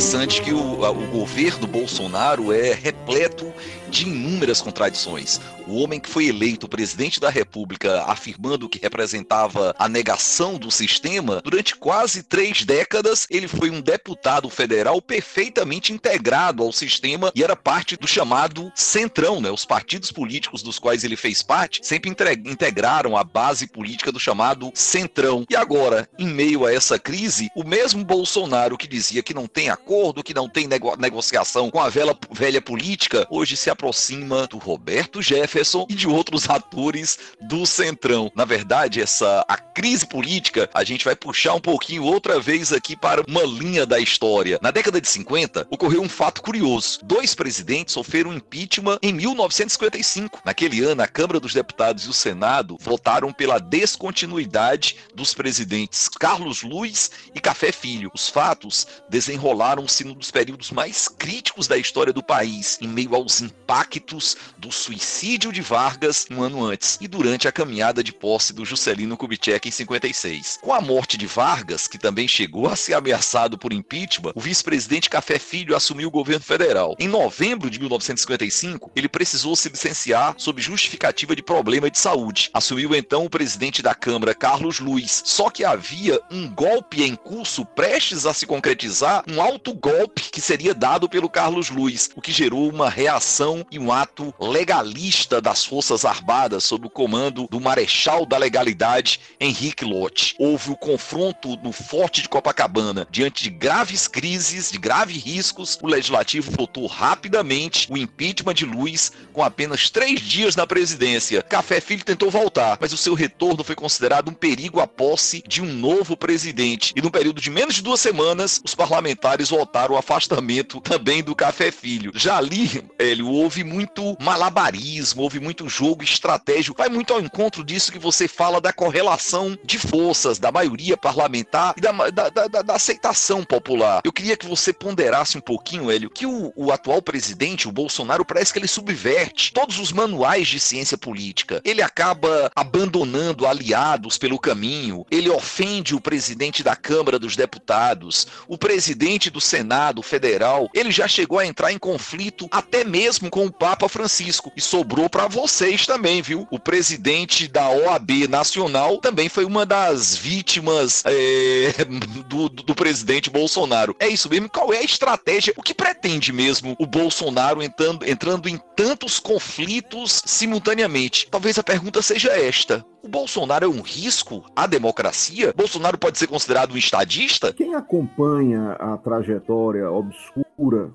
Interessante 0.09 0.41
que 0.41 0.51
o, 0.51 0.81
o 0.81 1.07
governo 1.07 1.67
Bolsonaro 1.67 2.51
é 2.51 2.73
repleto 2.73 3.53
de 3.89 4.03
inúmeras 4.03 4.61
contradições. 4.61 5.39
O 5.67 5.81
homem 5.81 5.99
que 5.99 6.09
foi 6.09 6.27
eleito 6.27 6.67
presidente 6.67 7.19
da 7.19 7.29
República 7.29 8.03
afirmando 8.03 8.69
que 8.69 8.79
representava 8.79 9.75
a 9.77 9.89
negação 9.89 10.57
do 10.57 10.71
sistema, 10.71 11.41
durante 11.43 11.75
quase 11.75 12.23
três 12.23 12.63
décadas 12.63 13.27
ele 13.29 13.47
foi 13.47 13.69
um 13.69 13.81
deputado 13.81 14.49
federal 14.49 15.01
perfeitamente 15.01 15.91
integrado 15.93 16.63
ao 16.63 16.71
sistema 16.71 17.31
e 17.35 17.43
era 17.43 17.55
parte 17.55 17.95
do 17.97 18.07
chamado 18.07 18.71
centrão, 18.75 19.41
né? 19.41 19.51
Os 19.51 19.65
partidos 19.65 20.11
políticos 20.11 20.63
dos 20.63 20.79
quais 20.79 21.03
ele 21.03 21.15
fez 21.15 21.41
parte 21.41 21.81
sempre 21.83 22.09
integraram 22.09 23.17
a 23.17 23.23
base 23.23 23.67
política 23.67 24.11
do 24.11 24.19
chamado 24.19 24.71
centrão. 24.73 25.45
E 25.49 25.55
agora, 25.55 26.09
em 26.17 26.27
meio 26.27 26.65
a 26.65 26.73
essa 26.73 26.97
crise, 26.99 27.49
o 27.55 27.63
mesmo 27.63 28.03
Bolsonaro 28.03 28.77
que 28.77 28.87
dizia 28.87 29.23
que 29.23 29.33
não 29.33 29.47
tem 29.47 29.69
acordo, 29.69 30.23
que 30.23 30.33
não 30.33 30.49
tem 30.49 30.67
nego 30.67 30.95
negociação 30.95 31.69
com 31.69 31.79
a 31.79 31.89
velha, 31.89 32.15
velha 32.31 32.61
política, 32.61 33.27
hoje 33.29 33.55
se 33.55 33.69
aproxima 33.79 34.45
do 34.45 34.57
Roberto 34.57 35.21
Jefferson 35.21 35.85
e 35.89 35.95
de 35.95 36.05
outros 36.05 36.49
atores 36.49 37.17
do 37.39 37.65
Centrão. 37.65 38.29
Na 38.35 38.43
verdade, 38.43 39.01
essa 39.01 39.45
a 39.47 39.57
crise 39.57 40.05
política, 40.05 40.69
a 40.73 40.83
gente 40.83 41.05
vai 41.05 41.15
puxar 41.15 41.53
um 41.53 41.61
pouquinho 41.61 42.03
outra 42.03 42.41
vez 42.41 42.73
aqui 42.73 42.97
para 42.97 43.23
uma 43.25 43.43
linha 43.43 43.85
da 43.85 43.97
história. 43.97 44.59
Na 44.61 44.69
década 44.69 44.99
de 44.99 45.07
50, 45.07 45.65
ocorreu 45.69 46.01
um 46.01 46.09
fato 46.09 46.41
curioso. 46.41 46.99
Dois 47.03 47.33
presidentes 47.33 47.93
sofreram 47.93 48.33
impeachment 48.33 48.99
em 49.01 49.13
1955. 49.13 50.41
Naquele 50.43 50.83
ano, 50.83 51.01
a 51.01 51.07
Câmara 51.07 51.39
dos 51.39 51.53
Deputados 51.53 52.03
e 52.05 52.09
o 52.09 52.13
Senado 52.13 52.75
votaram 52.81 53.31
pela 53.31 53.59
descontinuidade 53.59 54.97
dos 55.15 55.33
presidentes 55.33 56.09
Carlos 56.09 56.63
Luiz 56.63 57.11
e 57.33 57.39
Café 57.39 57.71
Filho. 57.71 58.11
Os 58.13 58.27
fatos 58.27 58.85
desenrolaram-se 59.09 60.03
num 60.03 60.13
dos 60.13 60.31
períodos 60.31 60.69
mais 60.69 61.07
críticos 61.07 61.65
da 61.65 61.77
história 61.77 62.11
do 62.11 62.21
país, 62.21 62.77
em 62.81 62.87
meio 62.87 63.15
aos 63.15 63.39
impactos 63.69 64.35
do 64.57 64.71
suicídio 64.71 65.53
de 65.53 65.61
Vargas 65.61 66.25
um 66.31 66.41
ano 66.41 66.65
antes 66.65 66.97
e 66.99 67.07
durante 67.07 67.47
a 67.47 67.51
caminhada 67.51 68.03
de 68.03 68.11
posse 68.11 68.51
do 68.51 68.65
Juscelino 68.65 69.15
Kubitschek 69.15 69.67
em 69.67 69.71
56. 69.71 70.57
Com 70.59 70.73
a 70.73 70.81
morte 70.81 71.15
de 71.15 71.27
Vargas, 71.27 71.87
que 71.87 71.99
também 71.99 72.27
chegou 72.27 72.67
a 72.67 72.75
ser 72.75 72.95
ameaçado 72.95 73.59
por 73.59 73.71
impeachment, 73.71 74.31
o 74.33 74.41
vice-presidente 74.41 75.07
Café 75.07 75.37
Filho 75.37 75.75
assumiu 75.75 76.07
o 76.07 76.11
governo 76.11 76.43
federal. 76.43 76.95
Em 76.97 77.07
novembro 77.07 77.69
de 77.69 77.77
1955, 77.79 78.91
ele 78.95 79.07
precisou 79.07 79.55
se 79.55 79.69
licenciar 79.69 80.33
sob 80.35 80.59
justificativa 80.59 81.35
de 81.35 81.43
problema 81.43 81.91
de 81.91 81.99
saúde. 81.99 82.49
Assumiu 82.51 82.95
então 82.95 83.25
o 83.25 83.29
presidente 83.29 83.83
da 83.83 83.93
Câmara, 83.93 84.33
Carlos 84.33 84.79
Luiz. 84.79 85.21
Só 85.23 85.51
que 85.51 85.63
havia 85.63 86.19
um 86.31 86.49
golpe 86.49 87.03
em 87.03 87.13
curso 87.13 87.63
prestes 87.63 88.25
a 88.25 88.33
se 88.33 88.47
concretizar, 88.47 89.23
um 89.27 89.39
alto 89.39 89.75
golpe 89.75 90.23
que 90.31 90.41
seria 90.41 90.73
dado 90.73 91.07
pelo 91.07 91.29
Carlos 91.29 91.69
Luiz, 91.69 92.09
o 92.15 92.21
que 92.21 92.31
gerou 92.31 92.67
uma 92.67 92.89
reação 92.89 93.58
e 93.71 93.79
um 93.79 93.91
ato 93.91 94.33
legalista 94.39 95.41
das 95.41 95.65
Forças 95.65 96.05
Armadas 96.05 96.63
sob 96.63 96.87
o 96.87 96.89
comando 96.89 97.47
do 97.49 97.59
Marechal 97.59 98.25
da 98.25 98.37
Legalidade, 98.37 99.19
Henrique 99.39 99.85
Lott. 99.85 100.35
Houve 100.37 100.71
o 100.71 100.75
confronto 100.75 101.55
no 101.57 101.71
Forte 101.71 102.21
de 102.21 102.29
Copacabana. 102.29 103.07
Diante 103.09 103.43
de 103.43 103.49
graves 103.49 104.07
crises, 104.07 104.71
de 104.71 104.77
graves 104.77 105.23
riscos, 105.23 105.77
o 105.81 105.87
Legislativo 105.87 106.51
votou 106.51 106.87
rapidamente 106.87 107.87
o 107.91 107.97
impeachment 107.97 108.53
de 108.53 108.65
Luiz 108.65 109.11
com 109.33 109.43
apenas 109.43 109.89
três 109.89 110.21
dias 110.21 110.55
na 110.55 110.67
presidência. 110.67 111.41
Café 111.41 111.79
Filho 111.79 112.03
tentou 112.03 112.29
voltar, 112.29 112.77
mas 112.79 112.93
o 112.93 112.97
seu 112.97 113.13
retorno 113.13 113.63
foi 113.63 113.75
considerado 113.75 114.29
um 114.29 114.33
perigo 114.33 114.79
à 114.79 114.87
posse 114.87 115.43
de 115.47 115.61
um 115.61 115.65
novo 115.65 116.15
presidente. 116.15 116.93
E 116.95 117.01
no 117.01 117.11
período 117.11 117.41
de 117.41 117.49
menos 117.49 117.75
de 117.75 117.81
duas 117.81 117.99
semanas, 117.99 118.61
os 118.63 118.75
parlamentares 118.75 119.49
votaram 119.49 119.95
o 119.95 119.97
afastamento 119.97 120.81
também 120.81 121.23
do 121.23 121.35
Café 121.35 121.71
Filho. 121.71 122.11
Já 122.15 122.37
ali, 122.37 122.83
Hélio, 122.97 123.27
houve 123.49 123.63
muito 123.63 124.15
malabarismo, 124.19 125.23
houve 125.23 125.39
muito 125.39 125.67
jogo 125.67 126.03
estratégico. 126.03 126.77
Vai 126.77 126.87
muito 126.87 127.11
ao 127.11 127.19
encontro 127.19 127.63
disso 127.63 127.91
que 127.91 127.97
você 127.97 128.27
fala 128.27 128.61
da 128.61 128.71
correlação 128.71 129.57
de 129.63 129.79
forças, 129.79 130.37
da 130.37 130.51
maioria 130.51 130.95
parlamentar 130.95 131.73
e 131.75 131.81
da, 131.81 131.91
da, 132.11 132.29
da, 132.29 132.61
da 132.61 132.75
aceitação 132.75 133.43
popular. 133.43 134.01
Eu 134.05 134.13
queria 134.13 134.37
que 134.37 134.45
você 134.45 134.71
ponderasse 134.71 135.35
um 135.35 135.41
pouquinho, 135.41 135.89
Hélio, 135.89 136.11
que 136.11 136.27
o, 136.27 136.53
o 136.55 136.71
atual 136.71 137.01
presidente, 137.01 137.67
o 137.67 137.71
Bolsonaro, 137.71 138.23
parece 138.23 138.53
que 138.53 138.59
ele 138.59 138.67
subverte 138.67 139.51
todos 139.51 139.79
os 139.79 139.91
manuais 139.91 140.47
de 140.47 140.59
ciência 140.59 140.95
política. 140.95 141.59
Ele 141.65 141.81
acaba 141.81 142.51
abandonando 142.55 143.47
aliados 143.47 144.19
pelo 144.19 144.37
caminho, 144.37 145.07
ele 145.09 145.27
ofende 145.27 145.95
o 145.95 146.01
presidente 146.01 146.61
da 146.61 146.75
Câmara 146.75 147.17
dos 147.17 147.35
Deputados, 147.35 148.27
o 148.47 148.59
presidente 148.59 149.31
do 149.31 149.41
Senado 149.41 150.03
Federal, 150.03 150.69
ele 150.71 150.91
já 150.91 151.07
chegou 151.07 151.39
a 151.39 151.47
entrar 151.47 151.71
em 151.71 151.79
conflito 151.79 152.47
até 152.51 152.83
mesmo 152.83 153.27
com 153.29 153.38
o 153.45 153.51
Papa 153.51 153.87
Francisco 153.89 154.51
e 154.55 154.61
sobrou 154.61 155.09
para 155.09 155.27
vocês 155.27 155.85
também, 155.85 156.21
viu? 156.21 156.47
O 156.51 156.59
presidente 156.59 157.47
da 157.47 157.69
OAB 157.69 158.27
Nacional 158.29 158.97
também 158.97 159.29
foi 159.29 159.45
uma 159.45 159.65
das 159.65 160.15
vítimas 160.15 161.03
é, 161.05 161.85
do, 162.27 162.49
do, 162.49 162.75
presidente 162.75 163.29
Bolsonaro. 163.29 163.95
É 163.99 164.07
isso 164.07 164.29
mesmo? 164.29 164.49
Qual 164.49 164.73
é 164.73 164.77
a 164.77 164.83
estratégia? 164.83 165.53
O 165.57 165.63
que 165.63 165.73
pretende 165.73 166.31
mesmo 166.31 166.75
o 166.79 166.85
Bolsonaro 166.85 167.61
entrando, 167.61 168.07
entrando 168.07 168.47
em 168.47 168.57
tantos 168.75 169.19
conflitos 169.19 170.21
simultaneamente? 170.25 171.27
Talvez 171.29 171.57
a 171.59 171.63
pergunta 171.63 172.01
seja 172.01 172.29
esta. 172.29 172.85
O 173.01 173.07
Bolsonaro 173.07 173.65
é 173.65 173.67
um 173.67 173.81
risco 173.81 174.43
à 174.55 174.67
democracia? 174.67 175.53
Bolsonaro 175.55 175.97
pode 175.97 176.17
ser 176.17 176.27
considerado 176.27 176.73
um 176.73 176.77
estadista? 176.77 177.53
Quem 177.53 177.73
acompanha 177.73 178.73
a 178.73 178.97
trajetória 178.97 179.89
obscura 179.89 180.91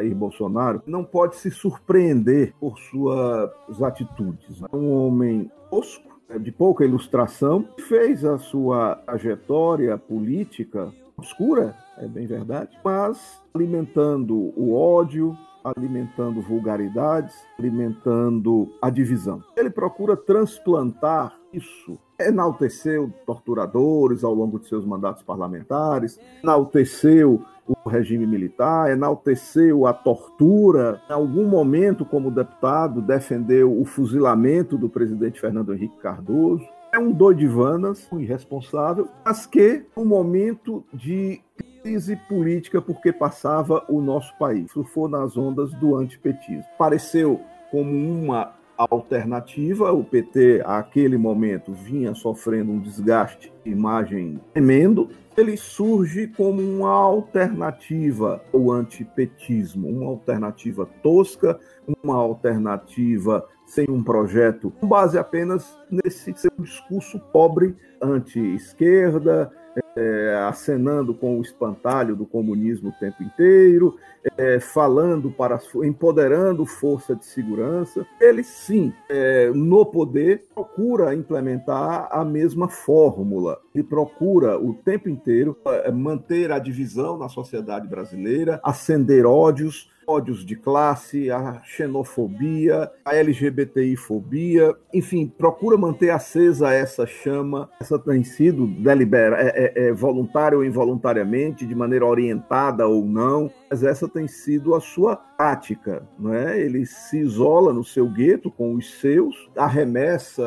Jair 0.00 0.14
Bolsonaro 0.14 0.82
não 0.86 1.04
pode 1.04 1.36
se 1.36 1.50
surpreender 1.50 2.54
por 2.58 2.78
suas 2.78 3.82
atitudes. 3.82 4.62
É 4.72 4.76
um 4.76 4.92
homem 4.92 5.50
osco, 5.70 6.18
é 6.28 6.38
de 6.38 6.50
pouca 6.50 6.84
ilustração, 6.84 7.68
fez 7.88 8.24
a 8.24 8.38
sua 8.38 8.96
trajetória 9.06 9.96
política 9.98 10.92
obscura, 11.16 11.76
é 11.98 12.08
bem 12.08 12.26
verdade, 12.26 12.70
mas 12.82 13.38
alimentando 13.54 14.34
o 14.56 14.74
ódio, 14.74 15.36
alimentando 15.62 16.40
vulgaridades, 16.40 17.34
alimentando 17.58 18.72
a 18.80 18.88
divisão. 18.88 19.42
Ele 19.54 19.68
procura 19.68 20.16
transplantar 20.16 21.38
isso 21.52 21.98
enalteceu 22.20 23.12
torturadores 23.26 24.22
ao 24.22 24.34
longo 24.34 24.58
de 24.58 24.68
seus 24.68 24.84
mandatos 24.84 25.22
parlamentares, 25.22 26.20
enalteceu 26.42 27.42
o 27.84 27.88
regime 27.88 28.26
militar, 28.26 28.90
enalteceu 28.90 29.86
a 29.86 29.92
tortura. 29.92 31.00
Em 31.08 31.12
algum 31.12 31.46
momento, 31.46 32.04
como 32.04 32.30
deputado, 32.30 33.00
defendeu 33.00 33.78
o 33.78 33.84
fuzilamento 33.84 34.76
do 34.76 34.88
presidente 34.88 35.40
Fernando 35.40 35.72
Henrique 35.72 35.98
Cardoso. 35.98 36.64
É 36.92 36.98
um 36.98 37.12
doidivanas, 37.12 38.08
um 38.12 38.18
irresponsável, 38.18 39.08
mas 39.24 39.46
que, 39.46 39.84
um 39.96 40.04
momento 40.04 40.84
de 40.92 41.40
crise 41.82 42.16
política 42.28 42.82
porque 42.82 43.12
passava 43.12 43.84
o 43.88 44.00
nosso 44.00 44.36
país, 44.38 44.70
surfou 44.72 45.08
nas 45.08 45.36
ondas 45.36 45.72
do 45.74 45.96
antipetismo. 45.96 46.64
Pareceu 46.76 47.40
como 47.70 47.90
uma 47.90 48.52
alternativa. 48.88 49.92
O 49.92 50.04
PT, 50.04 50.62
àquele 50.64 51.16
momento, 51.16 51.72
vinha 51.72 52.14
sofrendo 52.14 52.72
um 52.72 52.78
desgaste 52.78 53.52
de 53.64 53.70
imagem 53.70 54.40
tremendo. 54.52 55.08
Ele 55.36 55.56
surge 55.56 56.26
como 56.28 56.60
uma 56.60 56.90
alternativa 56.90 58.42
ao 58.52 58.70
antipetismo, 58.70 59.88
uma 59.88 60.06
alternativa 60.06 60.86
tosca, 61.02 61.58
uma 62.02 62.16
alternativa 62.16 63.46
sem 63.66 63.86
um 63.88 64.02
projeto, 64.02 64.70
com 64.80 64.88
base 64.88 65.16
apenas 65.16 65.78
nesse 65.88 66.34
seu 66.36 66.50
discurso 66.58 67.20
pobre 67.32 67.76
anti-esquerda, 68.02 69.52
é, 70.00 70.34
acenando 70.48 71.12
com 71.12 71.38
o 71.38 71.42
espantalho 71.42 72.16
do 72.16 72.24
comunismo 72.24 72.88
o 72.88 72.98
tempo 72.98 73.22
inteiro, 73.22 73.96
é, 74.38 74.58
falando 74.58 75.30
para 75.30 75.58
empoderando 75.84 76.64
força 76.64 77.14
de 77.14 77.26
segurança. 77.26 78.06
Ele 78.18 78.42
sim, 78.42 78.92
é, 79.10 79.50
no 79.54 79.84
poder, 79.84 80.44
procura 80.54 81.14
implementar 81.14 82.08
a 82.10 82.24
mesma 82.24 82.68
fórmula. 82.68 83.60
Ele 83.74 83.84
procura 83.84 84.58
o 84.58 84.72
tempo 84.72 85.08
inteiro 85.08 85.56
é, 85.66 85.90
manter 85.90 86.50
a 86.50 86.58
divisão 86.58 87.18
na 87.18 87.28
sociedade 87.28 87.86
brasileira, 87.86 88.58
acender 88.64 89.26
ódios, 89.26 89.90
ódios 90.10 90.44
de 90.44 90.56
classe, 90.56 91.30
a 91.30 91.62
xenofobia, 91.62 92.90
a 93.04 93.14
LGBTI-fobia, 93.14 94.74
enfim, 94.92 95.26
procura 95.26 95.76
manter 95.76 96.10
acesa 96.10 96.72
essa 96.72 97.06
chama. 97.06 97.70
Essa 97.80 97.98
tem 97.98 98.24
sido 98.24 98.66
delibera, 98.66 99.36
é, 99.40 99.72
é, 99.76 99.89
é 99.90 99.92
voluntária 99.92 100.56
ou 100.56 100.64
involuntariamente, 100.64 101.66
de 101.66 101.74
maneira 101.74 102.06
orientada 102.06 102.86
ou 102.86 103.04
não, 103.04 103.50
mas 103.68 103.82
essa 103.82 104.08
tem 104.08 104.26
sido 104.26 104.74
a 104.74 104.80
sua 104.80 105.16
prática, 105.16 106.08
não 106.18 106.32
é? 106.32 106.58
Ele 106.58 106.86
se 106.86 107.18
isola 107.18 107.72
no 107.72 107.84
seu 107.84 108.08
gueto 108.08 108.50
com 108.50 108.74
os 108.74 108.98
seus, 109.00 109.50
arremessa 109.56 110.44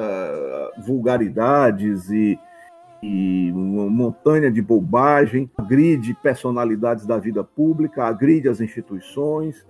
vulgaridades 0.86 2.10
e 2.10 2.40
e 3.04 3.52
uma 3.52 3.90
montanha 3.90 4.50
de 4.50 4.62
bobagem, 4.62 5.52
agride 5.58 6.14
personalidades 6.14 7.06
da 7.06 7.18
vida 7.18 7.44
pública, 7.44 8.06
agride 8.06 8.48
as 8.48 8.62
instituições, 8.62 9.68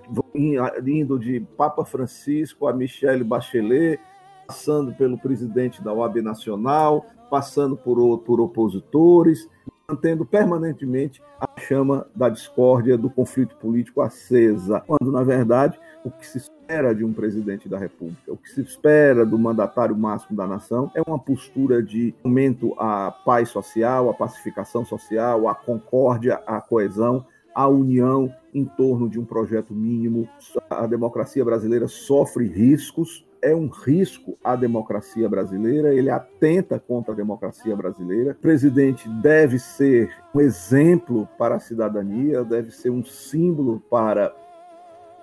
indo 0.86 1.18
de 1.18 1.39
Papa 1.58 1.84
Francisco 1.84 2.68
a 2.68 2.74
Michelle 2.74 3.24
Bachelet, 3.24 4.00
passando 4.46 4.94
pelo 4.94 5.18
presidente 5.18 5.84
da 5.84 5.92
OAB 5.92 6.18
Nacional, 6.22 7.08
passando 7.33 7.75
por, 7.75 8.19
por 8.19 8.39
opositores, 8.39 9.49
mantendo 9.89 10.23
permanentemente 10.23 11.19
a 11.41 11.49
chama 11.59 12.05
da 12.15 12.29
discórdia, 12.29 12.95
do 12.95 13.09
conflito 13.09 13.55
político 13.55 14.01
acesa, 14.01 14.81
quando, 14.85 15.11
na 15.11 15.23
verdade, 15.23 15.79
o 16.05 16.11
que 16.11 16.27
se 16.27 16.37
espera 16.37 16.93
de 16.93 17.03
um 17.03 17.11
presidente 17.11 17.67
da 17.67 17.79
República, 17.79 18.31
o 18.31 18.37
que 18.37 18.51
se 18.51 18.61
espera 18.61 19.25
do 19.25 19.39
mandatário 19.39 19.97
máximo 19.97 20.37
da 20.37 20.45
nação 20.45 20.91
é 20.93 21.01
uma 21.07 21.17
postura 21.17 21.81
de 21.81 22.13
aumento 22.23 22.75
à 22.77 23.09
paz 23.09 23.49
social, 23.49 24.11
à 24.11 24.13
pacificação 24.13 24.85
social, 24.85 25.47
à 25.47 25.55
concórdia, 25.55 26.35
à 26.45 26.61
coesão, 26.61 27.25
à 27.53 27.67
união 27.67 28.33
em 28.53 28.65
torno 28.65 29.10
de 29.10 29.19
um 29.19 29.25
projeto 29.25 29.74
mínimo. 29.74 30.27
A 30.69 30.86
democracia 30.86 31.43
brasileira 31.43 31.88
sofre 31.88 32.48
riscos, 32.48 33.25
é 33.41 33.53
um 33.53 33.67
risco 33.67 34.38
à 34.43 34.55
democracia 34.55 35.27
brasileira, 35.27 35.93
ele 35.93 36.10
atenta 36.10 36.79
contra 36.79 37.13
a 37.13 37.17
democracia 37.17 37.75
brasileira. 37.75 38.31
O 38.31 38.41
presidente 38.41 39.10
deve 39.22 39.60
ser 39.60 40.10
um 40.33 40.39
exemplo 40.39 41.27
para 41.38 41.55
a 41.55 41.60
cidadania, 41.60 42.43
deve 42.43 42.72
ser 42.72 42.89
um 42.89 43.03
símbolo 43.03 43.81
para 43.89 44.33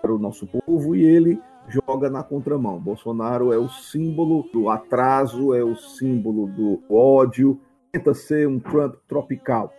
para 0.00 0.14
o 0.14 0.18
nosso 0.18 0.46
povo 0.46 0.96
e 0.96 1.04
ele 1.04 1.38
joga 1.68 2.08
na 2.08 2.22
contramão. 2.22 2.80
Bolsonaro 2.80 3.52
é 3.52 3.58
o 3.58 3.68
símbolo 3.68 4.44
do 4.52 4.68
atraso, 4.70 5.54
é 5.54 5.62
o 5.62 5.76
símbolo 5.76 6.46
do 6.46 6.82
ódio, 6.88 7.60
tenta 7.92 8.14
ser 8.14 8.48
um 8.48 8.58
Trump 8.58 8.94
tropical. 9.06 9.72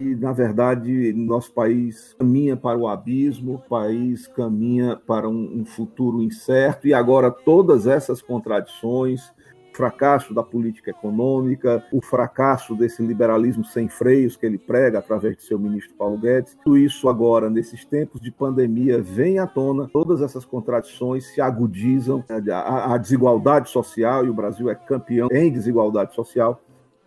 E, 0.00 0.14
na 0.16 0.32
verdade, 0.32 1.12
nosso 1.12 1.52
país 1.52 2.14
caminha 2.18 2.56
para 2.56 2.78
o 2.78 2.88
abismo, 2.88 3.54
o 3.54 3.68
país 3.68 4.26
caminha 4.26 4.96
para 5.06 5.28
um, 5.28 5.60
um 5.60 5.64
futuro 5.64 6.22
incerto, 6.22 6.86
e 6.86 6.94
agora 6.94 7.30
todas 7.30 7.86
essas 7.86 8.20
contradições, 8.22 9.34
fracasso 9.76 10.32
da 10.32 10.42
política 10.42 10.90
econômica, 10.90 11.84
o 11.92 12.00
fracasso 12.00 12.74
desse 12.74 13.02
liberalismo 13.02 13.62
sem 13.62 13.88
freios 13.88 14.34
que 14.34 14.46
ele 14.46 14.56
prega 14.56 14.98
através 14.98 15.36
de 15.36 15.42
seu 15.42 15.58
ministro 15.58 15.94
Paulo 15.96 16.16
Guedes. 16.16 16.56
Tudo 16.64 16.78
isso 16.78 17.08
agora, 17.10 17.50
nesses 17.50 17.84
tempos 17.84 18.20
de 18.20 18.30
pandemia, 18.32 19.02
vem 19.02 19.38
à 19.38 19.46
tona, 19.46 19.88
todas 19.92 20.22
essas 20.22 20.46
contradições 20.46 21.26
se 21.26 21.42
agudizam, 21.42 22.24
a, 22.50 22.94
a 22.94 22.96
desigualdade 22.96 23.68
social, 23.68 24.24
e 24.24 24.30
o 24.30 24.34
Brasil 24.34 24.70
é 24.70 24.74
campeão 24.74 25.28
em 25.30 25.52
desigualdade 25.52 26.14
social, 26.14 26.58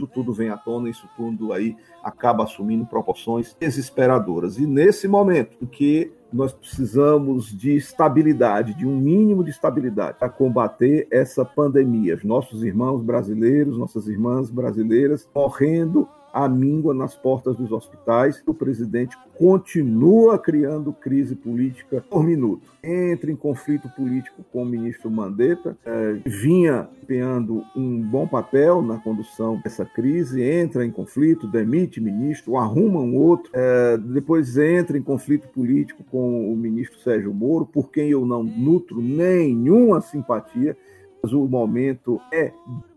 tudo 0.07 0.33
vem 0.33 0.49
à 0.49 0.57
tona, 0.57 0.89
isso 0.89 1.07
tudo 1.15 1.53
aí 1.53 1.75
acaba 2.03 2.43
assumindo 2.43 2.85
proporções 2.85 3.55
desesperadoras. 3.59 4.57
E 4.57 4.65
nesse 4.65 5.07
momento 5.07 5.57
em 5.61 5.65
que 5.65 6.11
nós 6.31 6.53
precisamos 6.53 7.55
de 7.55 7.75
estabilidade, 7.75 8.75
de 8.75 8.85
um 8.85 8.95
mínimo 8.95 9.43
de 9.43 9.49
estabilidade 9.49 10.17
para 10.19 10.29
combater 10.29 11.07
essa 11.11 11.43
pandemia. 11.43 12.15
Os 12.15 12.23
nossos 12.23 12.63
irmãos 12.63 13.01
brasileiros, 13.01 13.77
nossas 13.77 14.07
irmãs 14.07 14.49
brasileiras 14.49 15.27
morrendo 15.33 16.07
a 16.33 16.47
míngua 16.47 16.93
nas 16.93 17.15
portas 17.15 17.55
dos 17.55 17.71
hospitais. 17.71 18.41
O 18.45 18.53
presidente 18.53 19.17
continua 19.37 20.37
criando 20.37 20.91
crise 20.91 21.35
política 21.35 22.03
por 22.09 22.23
minuto. 22.23 22.69
Entra 22.83 23.31
em 23.31 23.35
conflito 23.35 23.89
político 23.89 24.43
com 24.51 24.63
o 24.63 24.65
ministro 24.65 25.09
Mandetta, 25.09 25.77
é, 25.85 26.19
vinha 26.25 26.89
empenhando 27.01 27.63
um 27.75 28.01
bom 28.01 28.27
papel 28.27 28.81
na 28.81 28.97
condução 28.97 29.59
dessa 29.63 29.85
crise, 29.85 30.43
entra 30.43 30.85
em 30.85 30.91
conflito, 30.91 31.47
demite 31.47 32.01
ministro, 32.01 32.57
arruma 32.57 32.99
um 32.99 33.15
outro, 33.15 33.49
é, 33.53 33.97
depois 33.97 34.57
entra 34.57 34.97
em 34.97 35.01
conflito 35.01 35.47
político 35.49 36.03
com 36.11 36.51
o 36.51 36.55
ministro 36.55 36.99
Sérgio 36.99 37.33
Moro, 37.33 37.65
por 37.65 37.89
quem 37.89 38.09
eu 38.09 38.25
não 38.25 38.43
nutro 38.43 39.01
nenhuma 39.01 40.01
simpatia, 40.01 40.75
mas 41.21 41.33
o 41.33 41.47
momento 41.47 42.19
é 42.31 42.51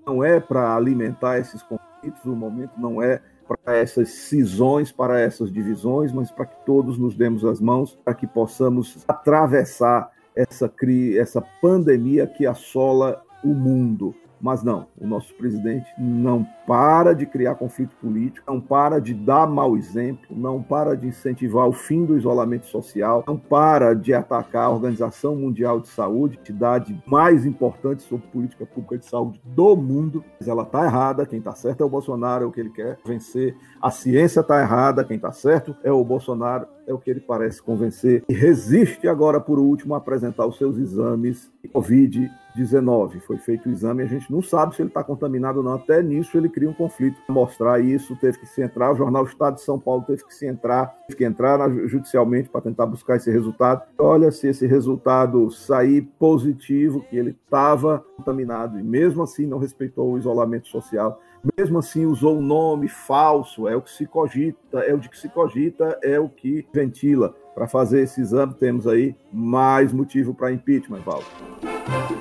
não 0.07 0.23
é 0.23 0.40
para 0.40 0.75
alimentar 0.75 1.38
esses 1.38 1.62
conflitos, 1.62 1.91
o 2.24 2.30
momento 2.30 2.78
não 2.78 3.02
é 3.02 3.20
para 3.46 3.76
essas 3.76 4.08
cisões, 4.08 4.90
para 4.90 5.20
essas 5.20 5.52
divisões, 5.52 6.12
mas 6.12 6.30
para 6.30 6.46
que 6.46 6.64
todos 6.64 6.98
nos 6.98 7.14
demos 7.14 7.44
as 7.44 7.60
mãos, 7.60 7.98
para 8.04 8.14
que 8.14 8.26
possamos 8.26 9.04
atravessar 9.06 10.10
essa, 10.34 10.72
essa 11.18 11.40
pandemia 11.60 12.26
que 12.26 12.46
assola 12.46 13.22
o 13.44 13.48
mundo. 13.48 14.14
Mas 14.42 14.64
não, 14.64 14.88
o 14.98 15.07
nosso 15.07 15.33
presidente 15.35 15.87
não 15.96 16.44
para 16.66 17.14
de 17.14 17.24
criar 17.26 17.55
conflito 17.55 17.94
político, 17.96 18.52
não 18.52 18.61
para 18.61 19.00
de 19.00 19.14
dar 19.14 19.46
mau 19.46 19.76
exemplo, 19.76 20.26
não 20.31 20.61
para 20.61 20.96
de 20.96 21.07
incentivar 21.07 21.68
o 21.68 21.72
fim 21.72 22.05
do 22.05 22.16
isolamento 22.16 22.66
social, 22.66 23.22
não 23.26 23.38
para 23.38 23.94
de 23.94 24.12
atacar 24.12 24.64
a 24.64 24.70
Organização 24.70 25.37
Mundial 25.37 25.81
de 25.81 25.88
Saúde, 25.88 26.38
entidade 26.40 27.00
mais 27.07 27.46
importante 27.46 28.02
sobre 28.02 28.26
política 28.28 28.66
pública 28.66 28.98
de 28.98 29.07
saúde 29.07 29.40
do 29.44 29.76
mundo. 29.76 30.24
Mas 30.40 30.48
ela 30.48 30.64
está 30.64 30.85
errada, 30.85 31.24
quem 31.24 31.38
está 31.38 31.55
certo 31.55 31.83
é 31.83 31.87
o 31.87 31.90
Bolsonaro, 31.90 32.44
é 32.44 32.46
o 32.48 32.50
que 32.50 32.61
ele 32.61 32.70
quer 32.70 32.98
vencer. 33.05 33.57
A 33.81 33.92
ciência 33.92 34.40
está 34.40 34.61
errada, 34.61 35.05
quem 35.05 35.16
está 35.16 35.31
certo 35.31 35.76
é 35.85 35.92
o 35.92 36.05
Bolsonaro, 36.05 36.66
é 36.85 36.92
o 36.92 36.98
que 36.98 37.11
ele 37.11 37.20
parece 37.20 37.62
convencer. 37.62 38.24
E 38.28 38.35
resiste 38.35 39.07
agora, 39.07 39.40
por 39.40 39.61
último, 39.61 39.94
a 39.94 39.98
apresentar 39.98 40.46
os 40.46 40.59
seus 40.59 40.76
exames 40.78 41.48
de 41.62 41.68
Covid 41.68 42.28
19. 42.54 43.20
Foi 43.20 43.38
feito 43.38 43.68
o 43.68 43.72
exame, 43.72 44.02
a 44.02 44.06
gente 44.06 44.30
não 44.30 44.42
sabe 44.42 44.74
se 44.74 44.82
ele 44.82 44.88
está 44.88 45.02
contaminado 45.02 45.58
ou 45.58 45.64
não. 45.64 45.74
Até 45.74 46.02
nisso 46.02 46.36
ele 46.36 46.48
cria 46.48 46.68
um 46.68 46.74
conflito. 46.74 47.16
Mostrar 47.28 47.80
isso, 47.80 48.16
teve 48.16 48.38
que 48.38 48.46
se 48.46 48.62
entrar. 48.62 48.92
O 48.92 48.96
jornal 48.96 49.24
Estado 49.24 49.56
de 49.56 49.62
São 49.62 49.78
Paulo 49.78 50.04
teve 50.06 50.24
que 50.24 50.34
se 50.34 50.46
entrar, 50.46 50.86
teve 51.06 51.18
que 51.18 51.24
entrar 51.24 51.70
judicialmente 51.86 52.48
para 52.48 52.60
tentar 52.60 52.86
buscar 52.86 53.16
esse 53.16 53.30
resultado. 53.30 53.82
Olha, 53.98 54.30
se 54.30 54.48
esse 54.48 54.66
resultado 54.66 55.50
sair 55.50 56.02
positivo, 56.18 57.04
que 57.08 57.16
ele 57.16 57.30
estava 57.30 58.04
contaminado 58.16 58.78
e 58.78 58.82
mesmo 58.82 59.22
assim 59.22 59.46
não 59.46 59.58
respeitou 59.58 60.12
o 60.12 60.18
isolamento 60.18 60.68
social. 60.68 61.20
Mesmo 61.58 61.80
assim, 61.80 62.06
usou 62.06 62.38
um 62.38 62.42
nome 62.42 62.86
falso, 62.86 63.66
é 63.66 63.74
o 63.74 63.82
que 63.82 63.90
se 63.90 64.06
cogita, 64.06 64.78
é 64.78 64.94
o 64.94 64.98
de 64.98 65.08
que 65.08 65.18
se 65.18 65.28
cogita, 65.28 65.98
é 66.00 66.18
o 66.18 66.28
que 66.28 66.64
ventila. 66.72 67.34
Para 67.52 67.66
fazer 67.66 68.02
esse 68.02 68.20
exame, 68.20 68.54
temos 68.54 68.86
aí 68.86 69.14
mais 69.32 69.92
motivo 69.92 70.32
para 70.32 70.52
impeachment, 70.52 71.00
Val. 71.00 71.22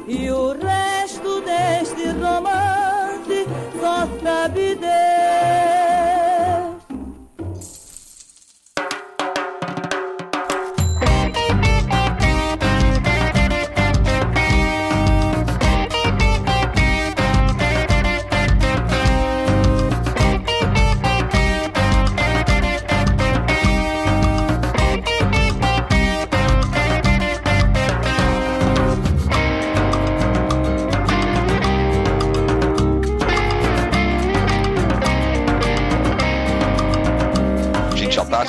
E 0.08 0.30
o 0.32 0.54
resto 0.54 1.42
deste 1.42 2.10
romance 2.12 3.46
só 3.80 4.08
sabe 4.24 4.76
Deus. 4.76 5.81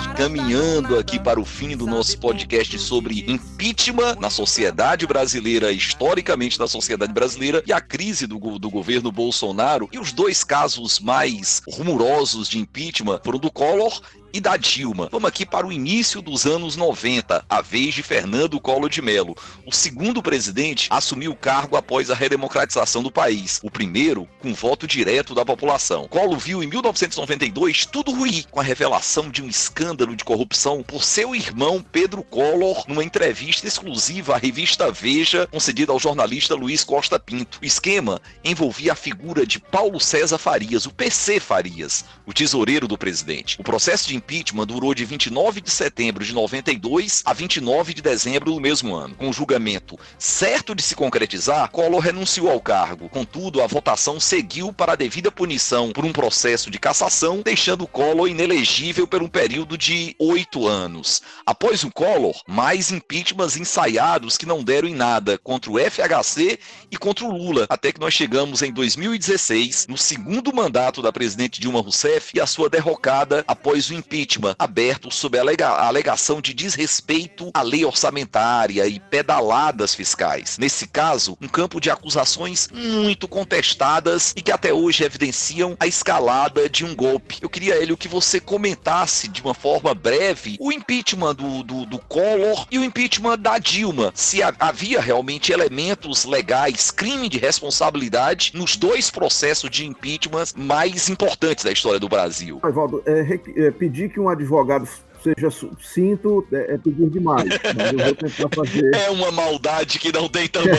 Caminhando 0.01 0.99
aqui 0.99 1.19
para 1.19 1.41
o 1.41 1.45
fim 1.45 1.77
do 1.77 1.87
nosso 1.87 2.19
podcast 2.19 2.79
sobre 2.79 3.25
impeachment 3.29 4.17
na 4.21 4.31
sociedade 4.31 5.07
brasileira, 5.07 5.71
historicamente 5.73 6.59
na 6.59 6.67
sociedade 6.67 7.13
brasileira, 7.13 7.63
e 7.67 7.73
a 7.73 7.81
crise 7.81 8.27
do, 8.27 8.39
do 8.59 8.71
governo 8.71 9.13
Bolsonaro. 9.13 9.89
E 9.93 9.99
os 9.99 10.13
dois 10.13 10.43
casos 10.45 10.99
mais 10.99 11.63
rumorosos 11.69 12.49
de 12.49 12.59
impeachment 12.59 13.21
foram 13.25 13.39
do 13.39 13.51
Collor 13.51 14.01
e 14.33 14.41
da 14.41 14.57
Dilma. 14.57 15.09
Vamos 15.11 15.29
aqui 15.29 15.45
para 15.45 15.67
o 15.67 15.73
início 15.73 16.23
dos 16.23 16.47
anos 16.47 16.77
90, 16.77 17.45
a 17.49 17.61
vez 17.61 17.95
de 17.95 18.03
Fernando 18.03 18.59
Collor 18.61 18.89
de 18.89 19.03
Mello. 19.03 19.37
O 19.67 19.73
segundo 19.73 20.23
presidente 20.23 20.89
assumiu 20.91 21.33
o 21.33 21.37
cargo 21.37 21.77
após 21.77 22.11
a 22.11 22.15
redemocratização 22.15 23.03
do 23.03 23.11
país. 23.11 23.61
O 23.63 23.71
primeiro, 23.71 24.29
com 24.41 24.55
voto 24.55 24.87
direto 24.87 25.35
da 25.35 25.45
população. 25.45 26.09
Collor 26.09 26.39
viu 26.39 26.63
em 26.63 26.67
1992 26.67 27.87
tudo 27.87 28.13
ruim 28.13 28.45
com 28.51 28.61
a 28.61 28.63
revelação 28.63 29.31
de 29.31 29.43
um 29.43 29.49
escândalo 29.49 30.17
de 30.17 30.25
corrupção 30.25 30.83
por 30.83 31.05
seu 31.05 31.35
irmão 31.35 31.85
Pedro 31.93 32.23
Collor 32.23 32.85
numa 32.89 33.05
entrevista 33.05 33.67
exclusiva 33.67 34.35
à 34.35 34.39
revista 34.39 34.91
Veja, 34.91 35.47
concedida 35.47 35.93
ao 35.93 35.99
jornalista 35.99 36.55
Luiz 36.55 36.85
Costa 36.85 37.19
Pinto. 37.19 37.59
O 37.61 37.65
esquema 37.65 38.21
envolvia 38.45 38.93
a 38.93 38.97
figura 38.97 39.47
de 39.47 39.59
Paulo 39.59 40.01
César 40.01 40.39
Farias, 40.39 40.87
o 40.87 40.93
PC 40.93 41.41
Farias, 41.41 42.05
o 42.27 42.33
tesoureiro 42.33 42.89
do 42.89 42.97
presidente. 42.97 43.61
O 43.61 43.65
processo 43.65 44.09
de 44.09 44.22
impeachment 44.23 44.67
durou 44.67 44.95
de 44.95 45.05
29 45.05 45.61
de 45.61 45.71
setembro 45.71 46.25
de 46.25 46.33
92 46.33 47.23
a 47.25 47.33
29 47.33 47.93
de 47.93 48.01
dezembro 48.01 48.53
do 48.53 48.61
mesmo 48.61 48.95
ano. 48.95 49.17
Com 49.17 49.29
o 49.29 49.33
julgamento 49.33 49.99
certo 50.17 50.75
de 50.75 50.83
se 50.83 50.95
concretizar, 50.95 51.69
Collor 51.71 52.01
renunciou 52.01 52.49
ao 52.49 52.61
cargo. 52.61 53.09
Contudo, 53.09 53.61
a 53.61 53.67
votação 53.67 54.21
seguiu 54.21 54.73
para 54.73 54.93
a 54.93 54.97
devida 54.97 55.33
punição 55.33 55.93
por 55.93 56.05
um 56.05 56.13
processo 56.13 56.71
de 56.71 56.79
cassação, 56.79 57.43
deixando 57.43 57.87
Collor 57.87 58.29
inelegível 58.29 59.07
por 59.07 59.23
um 59.23 59.29
período 59.29 59.77
de 59.77 60.15
oito 60.19 60.69
anos. 60.69 61.21
Após 61.45 61.83
o 61.83 61.91
Collor, 61.91 62.41
mais 62.47 62.93
impeachments 62.93 63.57
ensaiados 63.57 64.39
que 64.39 64.47
não 64.47 64.63
deram 64.63 64.89
em 64.89 64.95
nada 64.95 65.37
contra 65.39 65.71
o 65.71 65.79
FHC 65.79 66.59
e 66.91 66.97
contra 66.97 67.25
o 67.25 67.37
Lula, 67.37 67.67
até 67.69 67.91
que 67.91 68.01
nós 68.01 68.15
chegamos 68.15 68.63
em 68.63 68.73
2016, 68.73 69.89
no 69.89 69.99
segundo 69.99 70.55
mandato 70.55 71.03
da 71.03 71.13
presidente 71.13 71.61
Dilma 71.61 71.81
Rousseff 71.81 72.31
e 72.35 72.41
a 72.41 72.47
sua 72.47 72.71
derrocada 72.71 73.45
após 73.49 73.91
o 73.91 73.95
impeachment 73.95 74.12
impeachment 74.13 74.55
aberto 74.59 75.11
sob 75.11 75.39
a, 75.39 75.41
alega 75.41 75.69
alegação 75.69 76.41
de 76.41 76.53
desrespeito 76.53 77.51
à 77.55 77.63
lei 77.63 77.85
orçamentária 77.85 78.87
e 78.87 79.01
pedaladas 79.01 79.95
fiscais. 79.95 80.59
Nesse 80.59 80.87
caso, 80.87 81.37
um 81.41 81.49
campo 81.49 81.81
de 81.81 81.91
acusações 81.91 82.69
muito 82.73 83.27
contestadas 83.27 84.35
e 84.37 84.43
que 84.43 84.53
até 84.53 84.73
hoje 84.73 85.05
evidenciam 85.05 85.77
a 85.81 85.87
escalada 85.87 86.69
de 86.69 86.85
um 86.85 86.95
golpe. 86.95 87.39
Eu 87.41 87.49
queria, 87.49 87.81
Hélio, 87.83 87.97
que 87.97 88.09
você 88.09 88.39
comentasse 88.39 89.29
de 89.29 89.41
uma 89.41 89.55
forma 89.55 89.95
breve 89.95 90.57
o 90.61 90.71
impeachment 90.71 91.35
do, 91.35 91.63
do, 91.63 91.87
do 91.87 91.99
Collor 91.99 92.67
e 92.71 92.79
o 92.79 92.85
impeachment 92.85 93.39
da 93.39 93.59
Dilma. 93.59 94.13
Se 94.15 94.43
a, 94.43 94.55
havia 94.59 95.01
realmente 95.01 95.53
elementos 95.53 96.25
legais, 96.25 96.91
crime 96.91 97.29
de 97.29 97.39
responsabilidade 97.39 98.53
nos 98.55 98.77
dois 98.77 99.11
processos 99.11 99.71
de 99.71 99.87
impeachment 99.87 100.47
mais 100.55 101.09
importantes 101.09 101.65
da 101.65 101.73
história 101.73 101.99
do 101.99 102.09
Brasil. 102.09 102.61
Evaldo, 102.65 103.03
é, 103.07 103.41
é, 103.57 103.71
pedir 103.71 104.02
que 104.09 104.21
um 104.21 104.29
advogado 104.29 104.89
seja 105.23 105.51
sucinto 105.51 106.45
é, 106.53 106.75
é 106.75 106.79
pedir 106.79 107.09
demais. 107.09 107.45
Mas 107.77 107.93
eu 107.93 107.99
vou 107.99 108.15
tentar 108.15 108.49
fazer. 108.55 108.95
É 108.95 109.11
uma 109.11 109.31
maldade 109.31 109.99
que 109.99 110.13
não 110.13 110.29
tem 110.29 110.49
tamanho. 110.49 110.77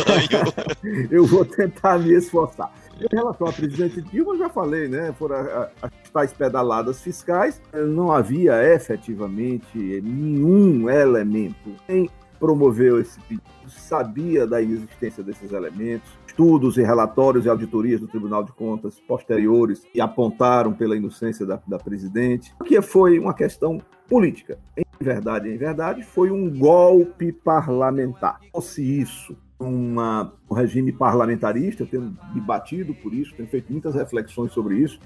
eu 1.09 1.25
vou 1.25 1.45
tentar 1.45 1.97
me 1.99 2.13
esforçar. 2.13 2.71
Em 2.99 3.15
relação 3.15 3.47
à 3.47 3.51
presidente 3.53 4.01
Dilma, 4.01 4.33
eu 4.33 4.39
já 4.39 4.49
falei, 4.49 4.87
né? 4.87 5.13
Foram 5.17 5.37
as 5.81 5.91
tais 6.11 6.31
pedaladas 6.31 7.01
fiscais. 7.01 7.61
Não 7.73 8.11
havia 8.11 8.63
efetivamente 8.73 9.77
nenhum 9.77 10.89
elemento. 10.89 11.75
Quem 11.87 12.09
promoveu 12.39 12.99
esse 12.99 13.19
pedido 13.21 13.43
sabia 13.67 14.45
da 14.45 14.61
inexistência 14.61 15.23
desses 15.23 15.51
elementos 15.51 16.09
estudos 16.33 16.77
e 16.77 16.81
relatórios 16.81 17.45
e 17.45 17.49
auditorias 17.49 18.01
do 18.01 18.07
Tribunal 18.07 18.43
de 18.43 18.51
Contas 18.53 18.99
posteriores 19.07 19.83
e 19.93 20.01
apontaram 20.01 20.73
pela 20.73 20.97
inocência 20.97 21.45
da, 21.45 21.61
da 21.67 21.77
presidente, 21.77 22.51
que 22.65 22.81
foi 22.81 23.19
uma 23.19 23.35
questão 23.35 23.79
política. 24.09 24.57
Em 24.75 24.83
verdade, 24.99 25.49
em 25.49 25.57
verdade, 25.57 26.01
foi 26.01 26.31
um 26.31 26.49
golpe 26.49 27.31
parlamentar. 27.31 28.39
Se 28.61 28.81
isso 28.99 29.37
uma, 29.59 30.33
um 30.49 30.55
regime 30.55 30.91
parlamentarista, 30.91 31.83
eu 31.83 31.87
tenho 31.87 32.17
debatido 32.33 32.95
por 32.95 33.13
isso, 33.13 33.35
tenho 33.35 33.47
feito 33.47 33.71
muitas 33.71 33.93
reflexões 33.93 34.51
sobre 34.51 34.77
isso. 34.77 34.99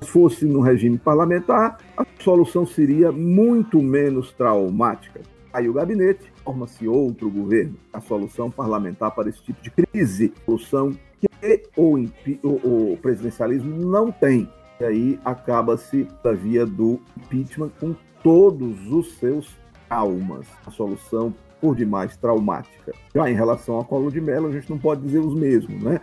Se 0.00 0.08
fosse 0.08 0.44
no 0.44 0.60
regime 0.60 0.98
parlamentar, 0.98 1.78
a 1.96 2.04
solução 2.18 2.66
seria 2.66 3.12
muito 3.12 3.80
menos 3.80 4.32
traumática. 4.32 5.20
Aí 5.52 5.68
o 5.68 5.72
gabinete, 5.72 6.32
forma-se 6.44 6.88
outro 6.88 7.30
governo. 7.30 7.76
A 7.92 8.00
solução 8.00 8.50
parlamentar 8.50 9.10
para 9.10 9.28
esse 9.28 9.42
tipo 9.42 9.62
de 9.62 9.70
crise, 9.70 10.32
solução 10.46 10.96
que 11.20 11.68
o, 11.76 12.08
o, 12.42 12.92
o 12.92 12.96
presidencialismo 12.96 13.76
não 13.76 14.10
tem. 14.10 14.48
E 14.80 14.84
aí 14.84 15.20
acaba-se 15.24 16.08
da 16.24 16.32
via 16.32 16.64
do 16.64 17.00
impeachment 17.16 17.70
com 17.78 17.94
todos 18.22 18.90
os 18.90 19.14
seus 19.18 19.56
traumas. 19.88 20.46
A 20.66 20.70
solução 20.70 21.34
por 21.60 21.76
demais 21.76 22.16
traumática. 22.16 22.92
Já 23.14 23.30
em 23.30 23.34
relação 23.34 23.76
ao 23.76 23.84
Colo 23.84 24.10
de 24.10 24.20
Mello, 24.20 24.48
a 24.48 24.52
gente 24.52 24.68
não 24.68 24.78
pode 24.78 25.02
dizer 25.02 25.20
os 25.20 25.34
mesmos, 25.34 25.80
né? 25.82 26.00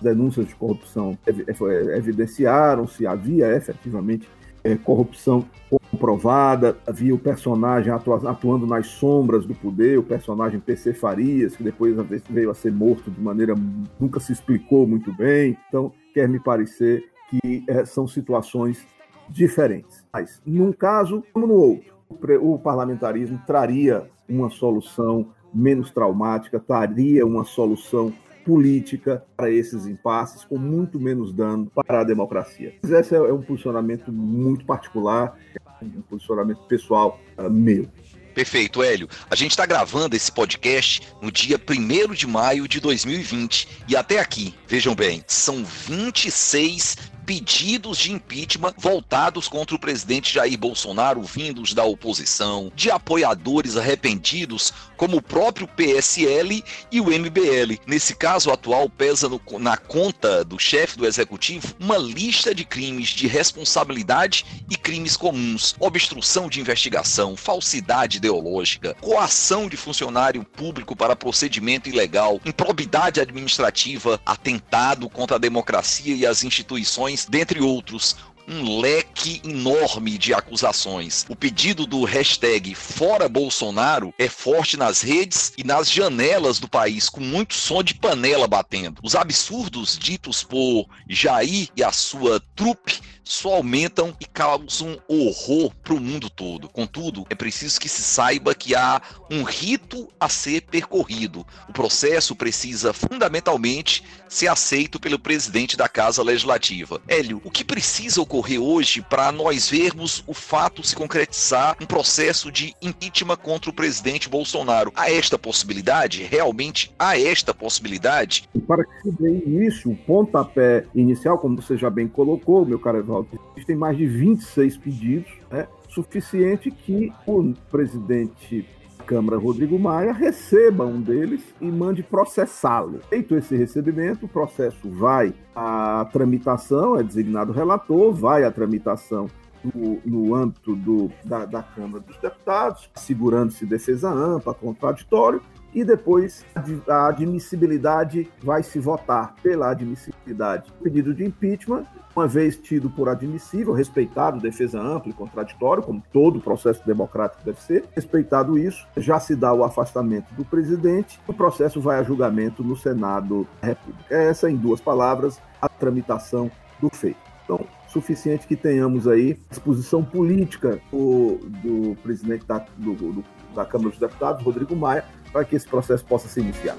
Denúncias 0.00 0.46
de 0.46 0.54
corrupção 0.54 1.18
evidenciaram-se, 1.26 3.06
havia 3.06 3.54
efetivamente 3.54 4.28
é, 4.62 4.76
corrupção 4.76 5.44
comprovada, 5.90 6.76
havia 6.86 7.14
o 7.14 7.18
personagem 7.18 7.92
atuando 7.92 8.66
nas 8.66 8.86
sombras 8.86 9.44
do 9.44 9.54
poder, 9.54 9.98
o 9.98 10.02
personagem 10.02 10.60
PC 10.60 10.94
Farias, 10.94 11.56
que 11.56 11.62
depois 11.62 11.96
veio 12.28 12.50
a 12.50 12.54
ser 12.54 12.72
morto 12.72 13.10
de 13.10 13.20
maneira 13.20 13.54
nunca 13.98 14.20
se 14.20 14.32
explicou 14.32 14.86
muito 14.86 15.12
bem. 15.12 15.56
Então, 15.68 15.92
quer 16.14 16.28
me 16.28 16.38
parecer 16.40 17.04
que 17.28 17.64
é, 17.68 17.84
são 17.84 18.06
situações 18.06 18.86
diferentes. 19.28 20.04
Mas, 20.12 20.40
num 20.44 20.72
caso 20.72 21.22
como 21.32 21.46
no 21.46 21.54
outro, 21.54 21.94
o 22.40 22.58
parlamentarismo 22.58 23.40
traria 23.46 24.08
uma 24.28 24.50
solução 24.50 25.28
menos 25.52 25.90
traumática, 25.90 26.58
traria 26.60 27.26
uma 27.26 27.44
solução 27.44 28.12
política 28.50 29.24
para 29.36 29.48
esses 29.48 29.86
impasses, 29.86 30.44
com 30.44 30.58
muito 30.58 30.98
menos 30.98 31.32
dano 31.32 31.70
para 31.86 32.00
a 32.00 32.04
democracia. 32.04 32.74
Mas 32.82 32.90
esse 32.90 33.14
é 33.14 33.32
um 33.32 33.42
posicionamento 33.42 34.10
muito 34.10 34.64
particular, 34.64 35.38
um 35.80 36.02
posicionamento 36.02 36.58
pessoal 36.66 37.20
uh, 37.38 37.48
meu. 37.48 37.86
Perfeito, 38.34 38.82
Hélio. 38.82 39.08
A 39.30 39.36
gente 39.36 39.52
está 39.52 39.66
gravando 39.66 40.16
esse 40.16 40.32
podcast 40.32 41.00
no 41.22 41.30
dia 41.30 41.58
1 41.58 42.12
de 42.12 42.26
maio 42.26 42.66
de 42.66 42.80
2020 42.80 43.84
e 43.86 43.94
até 43.94 44.18
aqui, 44.18 44.52
vejam 44.66 44.96
bem, 44.96 45.22
são 45.28 45.64
26 45.64 46.96
pedidos 47.24 47.98
de 47.98 48.12
impeachment 48.12 48.74
voltados 48.76 49.48
contra 49.48 49.76
o 49.76 49.78
presidente 49.78 50.34
Jair 50.34 50.58
Bolsonaro, 50.58 51.22
vindos 51.22 51.74
da 51.74 51.84
oposição, 51.84 52.72
de 52.74 52.90
apoiadores 52.90 53.76
arrependidos, 53.76 54.72
como 54.96 55.16
o 55.16 55.22
próprio 55.22 55.66
PSL 55.66 56.62
e 56.92 57.00
o 57.00 57.06
MBL. 57.06 57.80
Nesse 57.86 58.14
caso 58.14 58.50
atual, 58.50 58.88
pesa 58.88 59.28
no, 59.28 59.40
na 59.58 59.76
conta 59.76 60.44
do 60.44 60.58
chefe 60.58 60.98
do 60.98 61.06
executivo 61.06 61.74
uma 61.80 61.96
lista 61.96 62.54
de 62.54 62.64
crimes 62.64 63.08
de 63.08 63.26
responsabilidade 63.26 64.44
e 64.70 64.76
crimes 64.76 65.16
comuns: 65.16 65.74
obstrução 65.80 66.48
de 66.48 66.60
investigação, 66.60 67.36
falsidade 67.36 68.18
ideológica, 68.18 68.94
coação 69.00 69.68
de 69.68 69.76
funcionário 69.76 70.44
público 70.44 70.94
para 70.94 71.16
procedimento 71.16 71.88
ilegal, 71.88 72.40
improbidade 72.44 73.20
administrativa, 73.20 74.20
atentado 74.24 75.08
contra 75.08 75.36
a 75.36 75.40
democracia 75.40 76.14
e 76.14 76.26
as 76.26 76.44
instituições 76.44 77.09
dentre 77.28 77.60
outros, 77.60 78.16
um 78.50 78.80
leque 78.80 79.40
enorme 79.44 80.18
de 80.18 80.34
acusações. 80.34 81.24
O 81.28 81.36
pedido 81.36 81.86
do 81.86 82.04
hashtag 82.04 82.74
Fora 82.74 83.28
Bolsonaro 83.28 84.12
é 84.18 84.28
forte 84.28 84.76
nas 84.76 85.00
redes 85.00 85.52
e 85.56 85.62
nas 85.62 85.90
janelas 85.90 86.58
do 86.58 86.68
país, 86.68 87.08
com 87.08 87.20
muito 87.20 87.54
som 87.54 87.82
de 87.82 87.94
panela 87.94 88.48
batendo. 88.48 89.00
Os 89.04 89.14
absurdos 89.14 89.96
ditos 89.96 90.42
por 90.42 90.86
Jair 91.08 91.68
e 91.76 91.84
a 91.84 91.92
sua 91.92 92.40
trupe 92.56 93.00
só 93.22 93.54
aumentam 93.54 94.12
e 94.20 94.24
causam 94.24 95.00
horror 95.06 95.72
para 95.84 95.94
o 95.94 96.00
mundo 96.00 96.28
todo. 96.28 96.68
Contudo, 96.68 97.24
é 97.30 97.34
preciso 97.36 97.78
que 97.78 97.88
se 97.88 98.02
saiba 98.02 98.56
que 98.56 98.74
há 98.74 99.00
um 99.30 99.44
rito 99.44 100.08
a 100.18 100.28
ser 100.28 100.62
percorrido. 100.62 101.46
O 101.68 101.72
processo 101.72 102.34
precisa 102.34 102.92
fundamentalmente 102.92 104.02
ser 104.30 104.46
aceito 104.46 105.00
pelo 105.00 105.18
presidente 105.18 105.76
da 105.76 105.88
Casa 105.88 106.22
Legislativa. 106.22 107.02
Hélio, 107.08 107.42
o 107.44 107.50
que 107.50 107.64
precisa 107.64 108.22
ocorrer 108.22 108.60
hoje 108.60 109.02
para 109.02 109.32
nós 109.32 109.68
vermos 109.68 110.22
o 110.26 110.32
fato 110.32 110.86
se 110.86 110.94
concretizar 110.94 111.76
um 111.80 111.84
processo 111.84 112.50
de 112.50 112.72
impeachment 112.80 113.36
contra 113.36 113.70
o 113.70 113.74
presidente 113.74 114.28
Bolsonaro? 114.28 114.92
Há 114.94 115.10
esta 115.10 115.36
possibilidade? 115.36 116.22
Realmente 116.22 116.94
há 116.96 117.18
esta 117.18 117.52
possibilidade? 117.52 118.48
Para 118.68 118.84
que 118.84 119.02
se 119.02 119.10
dê 119.10 119.42
início, 119.44 119.90
o 119.90 119.96
pontapé 119.96 120.86
inicial, 120.94 121.36
como 121.36 121.60
você 121.60 121.76
já 121.76 121.90
bem 121.90 122.06
colocou, 122.06 122.64
meu 122.64 122.78
caro 122.78 122.98
Evaldo, 122.98 123.28
existem 123.56 123.74
mais 123.74 123.98
de 123.98 124.06
26 124.06 124.76
pedidos 124.76 125.30
né, 125.50 125.66
suficiente 125.88 126.70
que 126.70 127.12
o 127.26 127.52
presidente 127.68 128.64
Câmara 129.10 129.36
Rodrigo 129.38 129.76
Maia 129.76 130.12
receba 130.12 130.86
um 130.86 131.00
deles 131.00 131.42
e 131.60 131.66
mande 131.66 132.00
processá-lo. 132.00 133.00
Feito 133.08 133.34
esse 133.34 133.56
recebimento, 133.56 134.26
o 134.26 134.28
processo 134.28 134.88
vai 134.88 135.34
à 135.52 136.08
tramitação, 136.12 136.96
é 136.96 137.02
designado 137.02 137.52
relator, 137.52 138.12
vai 138.12 138.44
à 138.44 138.52
tramitação 138.52 139.26
no, 139.64 139.98
no 140.06 140.32
âmbito 140.32 140.76
do, 140.76 141.10
da, 141.24 141.44
da 141.44 141.60
Câmara 141.60 142.04
dos 142.04 142.16
Deputados, 142.18 142.88
segurando-se 142.94 143.66
defesa 143.66 144.08
ampla, 144.08 144.54
contraditório, 144.54 145.42
e 145.74 145.84
depois 145.84 146.44
a 146.88 147.08
admissibilidade 147.08 148.30
vai 148.42 148.62
se 148.62 148.78
votar 148.78 149.34
pela 149.42 149.70
admissibilidade. 149.70 150.70
O 150.80 150.82
pedido 150.82 151.14
de 151.14 151.24
impeachment, 151.24 151.84
uma 152.14 152.26
vez 152.26 152.56
tido 152.56 152.90
por 152.90 153.08
admissível, 153.08 153.72
respeitado 153.72 154.40
defesa 154.40 154.80
ampla 154.80 155.10
e 155.10 155.14
contraditório, 155.14 155.82
como 155.82 156.02
todo 156.12 156.40
processo 156.40 156.84
democrático 156.86 157.44
deve 157.44 157.60
ser, 157.60 157.84
respeitado 157.94 158.58
isso, 158.58 158.86
já 158.96 159.20
se 159.20 159.36
dá 159.36 159.52
o 159.52 159.64
afastamento 159.64 160.32
do 160.34 160.44
presidente, 160.44 161.20
o 161.26 161.32
processo 161.32 161.80
vai 161.80 161.98
a 161.98 162.02
julgamento 162.02 162.64
no 162.64 162.76
Senado 162.76 163.46
da 163.60 163.68
República. 163.68 164.14
Essa, 164.14 164.50
em 164.50 164.56
duas 164.56 164.80
palavras, 164.80 165.40
a 165.60 165.68
tramitação 165.68 166.50
do 166.80 166.88
feito. 166.90 167.30
Então, 167.44 167.66
suficiente 167.88 168.46
que 168.46 168.54
tenhamos 168.54 169.08
aí 169.08 169.36
exposição 169.50 170.04
política 170.04 170.80
do, 170.90 171.38
do 171.62 171.96
presidente 171.96 172.46
da, 172.46 172.64
do, 172.76 172.94
do, 172.94 173.24
da 173.54 173.64
Câmara 173.64 173.90
dos 173.90 173.98
Deputados, 173.98 174.44
Rodrigo 174.44 174.76
Maia, 174.76 175.04
para 175.32 175.44
que 175.44 175.56
esse 175.56 175.66
processo 175.66 176.04
possa 176.04 176.28
se 176.28 176.40
iniciar. 176.40 176.76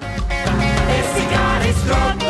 Esse 0.98 1.26
cara 1.28 1.64
é 1.64 1.70
escroto, 1.70 2.26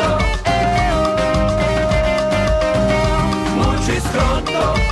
muito 3.55 3.91
escroto. 3.91 4.82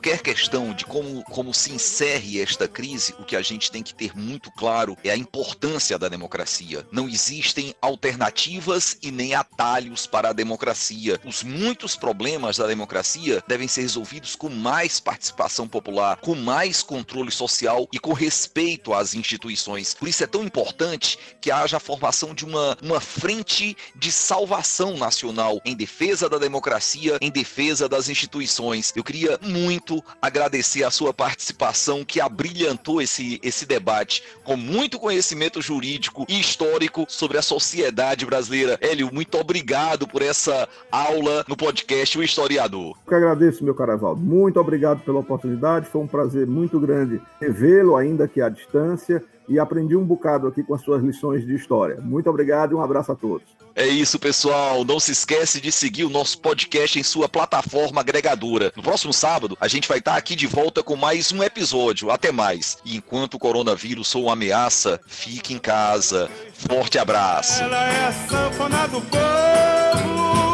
Qualquer 0.00 0.22
questão 0.22 0.72
de 0.72 0.86
como, 0.86 1.22
como 1.24 1.52
se 1.52 1.70
encerre 1.72 2.40
esta 2.40 2.66
crise, 2.66 3.14
o 3.18 3.24
que 3.24 3.36
a 3.36 3.42
gente 3.42 3.70
tem 3.70 3.82
que 3.82 3.92
ter 3.92 4.16
muito 4.16 4.50
claro 4.52 4.96
é 5.04 5.10
a 5.10 5.16
importância 5.16 5.98
da 5.98 6.08
democracia. 6.08 6.86
Não 6.90 7.06
existem 7.06 7.74
alternativas 7.82 8.96
e 9.02 9.10
nem 9.10 9.34
atalhos 9.34 10.06
para 10.06 10.30
a 10.30 10.32
democracia. 10.32 11.20
Os 11.22 11.42
muitos 11.42 11.96
problemas 11.96 12.56
da 12.56 12.66
democracia 12.66 13.44
devem 13.46 13.68
ser 13.68 13.82
resolvidos 13.82 14.34
com 14.34 14.48
mais 14.48 14.98
participação 14.98 15.68
popular, 15.68 16.16
com 16.16 16.34
mais 16.34 16.82
controle 16.82 17.30
social 17.30 17.86
e 17.92 17.98
com 17.98 18.14
respeito 18.14 18.94
às 18.94 19.14
instituições. 19.14 19.92
Por 19.92 20.08
isso 20.08 20.24
é 20.24 20.26
tão 20.26 20.42
importante 20.42 21.18
que 21.42 21.50
haja 21.50 21.76
a 21.76 21.80
formação 21.80 22.34
de 22.34 22.46
uma, 22.46 22.74
uma 22.82 23.00
frente 23.00 23.76
de 23.94 24.10
salvação 24.10 24.96
nacional 24.96 25.60
em 25.62 25.76
defesa 25.76 26.26
da 26.26 26.38
democracia, 26.38 27.18
em 27.20 27.30
defesa 27.30 27.86
das 27.86 28.08
instituições. 28.08 28.94
Eu 28.96 29.04
queria 29.04 29.38
muito 29.42 29.89
agradecer 30.20 30.84
a 30.84 30.90
sua 30.90 31.12
participação, 31.12 32.04
que 32.04 32.20
abrilhantou 32.20 33.00
esse, 33.00 33.40
esse 33.42 33.66
debate 33.66 34.22
com 34.44 34.56
muito 34.56 34.98
conhecimento 34.98 35.60
jurídico 35.60 36.24
e 36.28 36.40
histórico 36.40 37.04
sobre 37.08 37.38
a 37.38 37.42
sociedade 37.42 38.26
brasileira. 38.26 38.78
Hélio, 38.80 39.10
muito 39.12 39.38
obrigado 39.38 40.06
por 40.06 40.22
essa 40.22 40.68
aula 40.90 41.44
no 41.48 41.56
podcast 41.56 42.18
O 42.18 42.22
Historiador. 42.22 42.96
Eu 43.04 43.08
que 43.08 43.14
agradeço, 43.14 43.64
meu 43.64 43.74
Caravaldo. 43.74 44.20
Muito 44.20 44.60
obrigado 44.60 45.00
pela 45.00 45.20
oportunidade. 45.20 45.86
Foi 45.86 46.00
um 46.00 46.06
prazer 46.06 46.46
muito 46.46 46.78
grande 46.78 47.20
revê-lo, 47.40 47.96
ainda 47.96 48.28
que 48.28 48.40
à 48.40 48.48
distância, 48.48 49.22
e 49.48 49.58
aprendi 49.58 49.96
um 49.96 50.04
bocado 50.04 50.46
aqui 50.46 50.62
com 50.62 50.74
as 50.74 50.82
suas 50.82 51.02
lições 51.02 51.46
de 51.46 51.54
história. 51.54 52.00
Muito 52.00 52.28
obrigado 52.30 52.72
e 52.72 52.74
um 52.74 52.82
abraço 52.82 53.12
a 53.12 53.16
todos. 53.16 53.60
É 53.74 53.86
isso, 53.86 54.18
pessoal. 54.18 54.84
Não 54.84 54.98
se 54.98 55.12
esquece 55.12 55.60
de 55.60 55.70
seguir 55.70 56.04
o 56.04 56.10
nosso 56.10 56.38
podcast 56.40 56.98
em 56.98 57.02
sua 57.02 57.28
plataforma 57.28 58.00
agregadora. 58.00 58.72
No 58.76 58.82
próximo 58.82 59.12
sábado, 59.12 59.56
a 59.60 59.68
gente 59.68 59.88
vai 59.88 59.98
estar 59.98 60.16
aqui 60.16 60.34
de 60.34 60.46
volta 60.46 60.82
com 60.82 60.96
mais 60.96 61.32
um 61.32 61.42
episódio. 61.42 62.10
Até 62.10 62.32
mais. 62.32 62.78
E 62.84 62.96
enquanto 62.96 63.34
o 63.34 63.38
coronavírus 63.38 64.12
for 64.12 64.20
uma 64.20 64.32
ameaça, 64.32 65.00
fique 65.06 65.54
em 65.54 65.58
casa. 65.58 66.28
Forte 66.52 66.98
abraço. 66.98 67.62
Ela 67.62 67.92
é 67.92 68.06
a 68.06 68.12
sanfona 68.12 68.88
do 68.88 69.00
povo. 69.02 70.49